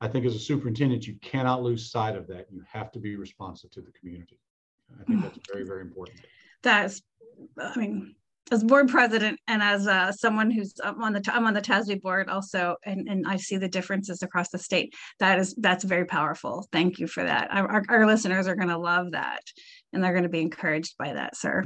I 0.00 0.08
think 0.08 0.24
as 0.24 0.34
a 0.34 0.38
superintendent, 0.38 1.06
you 1.06 1.16
cannot 1.20 1.62
lose 1.62 1.90
sight 1.90 2.16
of 2.16 2.26
that. 2.28 2.46
You 2.50 2.62
have 2.70 2.92
to 2.92 3.00
be 3.00 3.16
responsive 3.16 3.70
to 3.72 3.80
the 3.80 3.90
community. 3.92 4.38
I 5.00 5.04
think 5.04 5.22
that's 5.22 5.38
very, 5.50 5.64
very 5.64 5.80
important. 5.80 6.20
That's, 6.62 7.02
I 7.58 7.76
mean, 7.76 8.14
as 8.50 8.62
board 8.62 8.88
president 8.88 9.40
and 9.48 9.62
as 9.62 9.86
uh, 9.86 10.12
someone 10.12 10.50
who's 10.50 10.74
on 10.82 11.14
the 11.14 11.22
I'm 11.32 11.46
on 11.46 11.54
the 11.54 11.62
TASB 11.62 12.02
board 12.02 12.28
also, 12.28 12.76
and, 12.84 13.08
and 13.08 13.26
I 13.26 13.36
see 13.36 13.56
the 13.56 13.68
differences 13.68 14.22
across 14.22 14.50
the 14.50 14.58
state. 14.58 14.94
That 15.18 15.38
is 15.38 15.54
that's 15.54 15.84
very 15.84 16.04
powerful. 16.04 16.68
Thank 16.70 16.98
you 16.98 17.06
for 17.06 17.24
that. 17.24 17.48
Our, 17.50 17.70
our, 17.70 17.82
our 17.88 18.06
listeners 18.06 18.46
are 18.46 18.54
going 18.54 18.68
to 18.68 18.78
love 18.78 19.12
that, 19.12 19.42
and 19.94 20.02
they're 20.02 20.12
going 20.12 20.24
to 20.24 20.28
be 20.28 20.42
encouraged 20.42 20.96
by 20.98 21.12
that, 21.12 21.36
sir. 21.36 21.64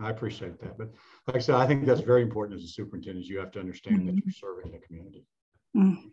I 0.00 0.10
appreciate 0.10 0.60
that, 0.60 0.78
but 0.78 0.90
like 1.26 1.36
I 1.36 1.40
said, 1.40 1.56
I 1.56 1.66
think 1.66 1.84
that's 1.84 2.00
very 2.00 2.22
important 2.22 2.58
as 2.58 2.64
a 2.64 2.68
superintendent. 2.68 3.26
You 3.26 3.38
have 3.40 3.50
to 3.52 3.60
understand 3.60 4.08
that 4.08 4.14
you're 4.14 4.32
serving 4.32 4.70
the 4.70 4.78
community. 4.78 5.26
Mm. 5.76 6.10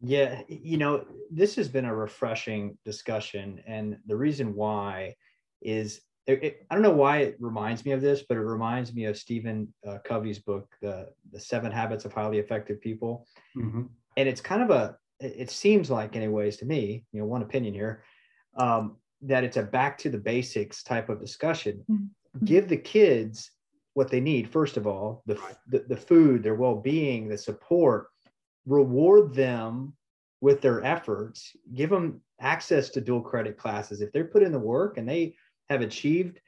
Yeah, 0.00 0.42
you 0.48 0.76
know, 0.78 1.04
this 1.30 1.56
has 1.56 1.68
been 1.68 1.86
a 1.86 1.94
refreshing 1.94 2.78
discussion. 2.84 3.60
And 3.66 3.98
the 4.06 4.14
reason 4.16 4.54
why 4.54 5.16
is 5.60 6.00
it, 6.26 6.44
it- 6.44 6.66
I 6.70 6.74
don't 6.74 6.82
know 6.82 6.90
why 6.92 7.18
it 7.18 7.36
reminds 7.40 7.84
me 7.84 7.92
of 7.92 8.00
this, 8.00 8.22
but 8.28 8.36
it 8.36 8.42
reminds 8.42 8.94
me 8.94 9.06
of 9.06 9.16
Stephen 9.18 9.72
uh, 9.86 9.98
Covey's 10.04 10.38
book, 10.38 10.68
the, 10.80 11.08
the 11.32 11.40
Seven 11.40 11.72
Habits 11.72 12.04
of 12.04 12.12
Highly 12.12 12.38
Effective 12.38 12.80
People. 12.80 13.26
Mhm. 13.56 13.88
And 14.16 14.28
it's 14.28 14.40
kind 14.40 14.62
of 14.62 14.70
a, 14.70 14.96
it 15.18 15.34
it 15.36 15.50
seems 15.50 15.90
like, 15.90 16.14
anyways, 16.14 16.58
to 16.58 16.64
me, 16.64 17.04
you 17.12 17.20
know, 17.20 17.26
one 17.26 17.42
opinion 17.42 17.74
here, 17.74 18.04
um, 18.56 18.98
that 19.22 19.44
it's 19.44 19.56
a 19.56 19.62
back 19.62 19.98
to 19.98 20.10
the 20.10 20.18
basics 20.18 20.82
type 20.82 21.08
of 21.08 21.20
discussion. 21.20 21.84
Mhm. 21.90 22.08
Give 22.44 22.68
the 22.68 22.76
kids 22.76 23.50
what 23.94 24.10
they 24.10 24.20
need, 24.20 24.48
first 24.48 24.76
of 24.76 24.86
all, 24.86 25.22
the, 25.26 25.40
the, 25.68 25.80
the 25.88 25.96
food, 25.96 26.42
their 26.42 26.54
well 26.54 26.76
being, 26.76 27.28
the 27.28 27.38
support, 27.38 28.08
reward 28.66 29.34
them 29.34 29.96
with 30.42 30.60
their 30.60 30.84
efforts, 30.84 31.56
give 31.74 31.88
them 31.88 32.20
access 32.40 32.90
to 32.90 33.00
dual 33.00 33.22
credit 33.22 33.56
classes. 33.56 34.02
If 34.02 34.12
they're 34.12 34.24
put 34.26 34.42
in 34.42 34.52
the 34.52 34.58
work 34.58 34.98
and 34.98 35.08
they 35.08 35.34
have 35.70 35.80
achieved, 35.80 36.40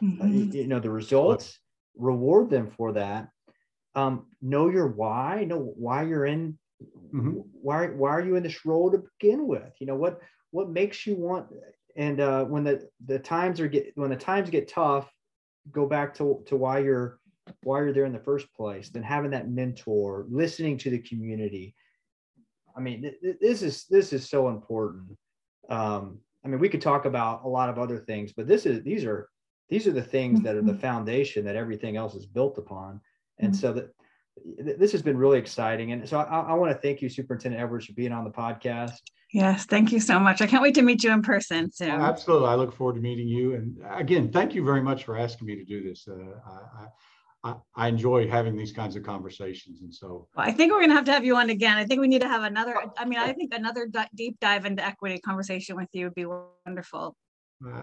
uh, 0.00 0.04
Mhm. 0.04 0.54
you 0.54 0.68
know, 0.68 0.78
the 0.78 0.90
results, 0.90 1.58
reward 1.96 2.50
them 2.50 2.70
for 2.70 2.92
that. 2.92 3.30
Um, 3.94 4.30
know 4.40 4.70
your 4.70 4.86
why, 4.86 5.44
know 5.44 5.58
why 5.58 6.04
you're 6.04 6.24
in, 6.24 6.56
Mhm. 7.12 7.44
why, 7.52 7.88
why 7.88 8.10
are 8.10 8.20
you 8.24 8.36
in 8.36 8.42
this 8.44 8.64
role 8.64 8.90
to 8.92 8.98
begin 9.18 9.46
with? 9.48 9.74
You 9.80 9.86
know, 9.88 9.96
what, 9.96 10.20
what 10.52 10.70
makes 10.70 11.06
you 11.06 11.16
want, 11.16 11.48
and 11.96 12.20
uh, 12.20 12.44
when 12.44 12.64
the, 12.64 12.88
the 13.06 13.18
times 13.18 13.60
are 13.60 13.68
get, 13.68 13.92
when 13.94 14.10
the 14.10 14.16
times 14.16 14.50
get 14.50 14.68
tough, 14.68 15.12
go 15.70 15.86
back 15.86 16.14
to, 16.14 16.42
to 16.46 16.56
why 16.56 16.78
you're, 16.78 17.18
why 17.62 17.80
you're 17.80 17.92
there 17.92 18.04
in 18.04 18.12
the 18.12 18.18
first 18.18 18.52
place, 18.54 18.88
then 18.88 19.02
having 19.02 19.30
that 19.32 19.50
mentor, 19.50 20.26
listening 20.30 20.78
to 20.78 20.90
the 20.90 20.98
community. 20.98 21.74
I 22.76 22.80
mean, 22.80 23.02
th- 23.02 23.20
th- 23.20 23.36
this 23.40 23.62
is 23.62 23.84
this 23.90 24.12
is 24.12 24.28
so 24.28 24.48
important. 24.48 25.16
Um, 25.68 26.18
I 26.44 26.48
mean, 26.48 26.58
we 26.58 26.68
could 26.68 26.80
talk 26.80 27.04
about 27.04 27.44
a 27.44 27.48
lot 27.48 27.68
of 27.68 27.78
other 27.78 27.98
things, 27.98 28.32
but 28.32 28.46
this 28.46 28.64
is 28.64 28.82
these 28.82 29.04
are 29.04 29.28
these 29.68 29.86
are 29.86 29.92
the 29.92 30.02
things 30.02 30.40
that 30.42 30.56
are 30.56 30.62
the 30.62 30.72
Mhm. 30.72 30.80
foundation 30.80 31.44
that 31.44 31.56
everything 31.56 31.96
else 31.96 32.14
is 32.14 32.26
built 32.26 32.58
upon. 32.58 33.00
And 33.38 33.52
Mhm. 33.52 33.56
so 33.56 33.72
that 33.72 33.90
th- 34.64 34.78
this 34.78 34.92
has 34.92 35.02
been 35.02 35.16
really 35.16 35.38
exciting. 35.38 35.92
And 35.92 36.08
so 36.08 36.18
I, 36.18 36.40
I 36.40 36.54
want 36.54 36.72
to 36.72 36.78
thank 36.78 37.02
you, 37.02 37.08
Superintendent 37.08 37.62
Edwards, 37.62 37.86
for 37.86 37.92
being 37.94 38.12
on 38.12 38.24
the 38.24 38.30
podcast. 38.30 39.00
Yes, 39.32 39.64
thank 39.64 39.92
you 39.92 40.00
so 40.00 40.20
much. 40.20 40.42
I 40.42 40.46
can't 40.46 40.62
wait 40.62 40.74
to 40.74 40.82
meet 40.82 41.02
you 41.02 41.10
in 41.10 41.22
person 41.22 41.72
soon. 41.72 41.90
Oh, 41.90 42.04
Absolutely. 42.04 42.48
I 42.48 42.54
look 42.54 42.74
forward 42.74 42.96
to 42.96 43.00
meeting 43.00 43.26
you. 43.26 43.54
And 43.54 43.78
again, 43.90 44.30
thank 44.30 44.54
you 44.54 44.62
very 44.62 44.82
much 44.82 45.04
for 45.04 45.16
asking 45.16 45.46
me 45.46 45.56
to 45.56 45.64
do 45.64 45.82
this. 45.82 46.06
Uh, 46.06 46.38
I, 46.46 47.50
I, 47.50 47.54
I 47.74 47.88
enjoy 47.88 48.28
having 48.28 48.56
these 48.56 48.72
kinds 48.72 48.94
of 48.94 49.02
conversations. 49.02 49.80
And 49.80 49.92
so 49.92 50.28
Well, 50.36 50.46
I 50.46 50.52
think 50.52 50.70
we're 50.70 50.82
gonna 50.82 50.94
have 50.94 51.06
to 51.06 51.12
have 51.12 51.24
you 51.24 51.34
on 51.36 51.48
again. 51.48 51.78
I 51.78 51.86
think 51.86 52.02
we 52.02 52.08
need 52.08 52.20
to 52.20 52.28
have 52.28 52.42
another, 52.42 52.76
I 52.98 53.06
mean, 53.06 53.18
I 53.18 53.32
think 53.32 53.54
another 53.54 53.86
di- 53.86 54.08
deep 54.14 54.38
dive 54.38 54.66
into 54.66 54.84
equity 54.84 55.18
conversation 55.18 55.76
with 55.76 55.88
you 55.92 56.06
would 56.06 56.14
be 56.14 56.26
wonderful. 56.26 57.16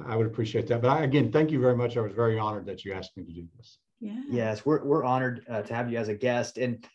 I 0.05 0.15
would 0.15 0.27
appreciate 0.27 0.67
that. 0.67 0.81
But 0.81 0.89
I, 0.89 1.03
again, 1.03 1.31
thank 1.31 1.51
you 1.51 1.59
very 1.59 1.75
much. 1.75 1.97
I 1.97 2.01
was 2.01 2.13
very 2.13 2.38
honored 2.38 2.65
that 2.67 2.85
you 2.85 2.93
asked 2.93 3.15
me 3.17 3.23
to 3.23 3.31
do 3.31 3.47
this. 3.57 3.79
Yeah. 3.99 4.21
Yes, 4.29 4.65
we're, 4.65 4.83
we're 4.83 5.03
honored 5.03 5.45
uh, 5.49 5.62
to 5.63 5.73
have 5.73 5.91
you 5.91 5.97
as 5.97 6.09
a 6.09 6.15
guest. 6.15 6.57
And 6.57 6.85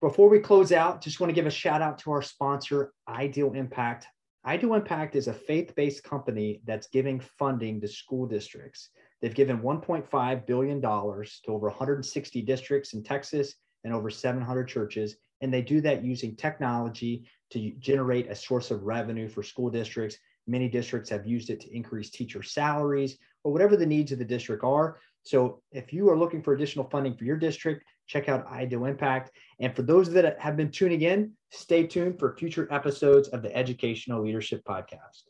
before 0.00 0.28
we 0.28 0.38
close 0.38 0.70
out, 0.70 1.00
just 1.00 1.18
want 1.18 1.30
to 1.30 1.34
give 1.34 1.46
a 1.46 1.50
shout 1.50 1.82
out 1.82 1.98
to 1.98 2.12
our 2.12 2.22
sponsor, 2.22 2.92
Ideal 3.08 3.52
Impact. 3.54 4.06
Ideal 4.46 4.74
Impact 4.74 5.16
is 5.16 5.26
a 5.26 5.32
faith 5.32 5.74
based 5.74 6.04
company 6.04 6.60
that's 6.64 6.86
giving 6.88 7.20
funding 7.20 7.80
to 7.80 7.88
school 7.88 8.26
districts. 8.26 8.90
They've 9.20 9.34
given 9.34 9.60
$1.5 9.60 10.46
billion 10.46 10.80
to 10.80 11.28
over 11.48 11.66
160 11.66 12.42
districts 12.42 12.94
in 12.94 13.02
Texas 13.02 13.54
and 13.82 13.92
over 13.92 14.10
700 14.10 14.68
churches. 14.68 15.16
And 15.40 15.52
they 15.52 15.62
do 15.62 15.80
that 15.80 16.04
using 16.04 16.36
technology 16.36 17.28
to 17.50 17.72
generate 17.78 18.30
a 18.30 18.36
source 18.36 18.70
of 18.70 18.84
revenue 18.84 19.28
for 19.28 19.42
school 19.42 19.70
districts. 19.70 20.16
Many 20.46 20.68
districts 20.68 21.10
have 21.10 21.26
used 21.26 21.50
it 21.50 21.60
to 21.60 21.76
increase 21.76 22.10
teacher 22.10 22.42
salaries 22.42 23.18
or 23.42 23.52
whatever 23.52 23.76
the 23.76 23.86
needs 23.86 24.12
of 24.12 24.18
the 24.18 24.24
district 24.24 24.62
are. 24.62 24.98
So 25.28 25.60
if 25.72 25.92
you 25.92 26.08
are 26.08 26.16
looking 26.16 26.42
for 26.42 26.54
additional 26.54 26.88
funding 26.88 27.14
for 27.14 27.24
your 27.24 27.36
district, 27.36 27.84
check 28.06 28.30
out 28.30 28.46
Ideal 28.46 28.86
Impact. 28.86 29.30
And 29.60 29.76
for 29.76 29.82
those 29.82 30.10
that 30.12 30.40
have 30.40 30.56
been 30.56 30.70
tuning 30.70 31.02
in, 31.02 31.32
stay 31.50 31.86
tuned 31.86 32.18
for 32.18 32.34
future 32.34 32.66
episodes 32.70 33.28
of 33.28 33.42
the 33.42 33.54
Educational 33.54 34.22
Leadership 34.22 34.62
Podcast. 34.64 35.27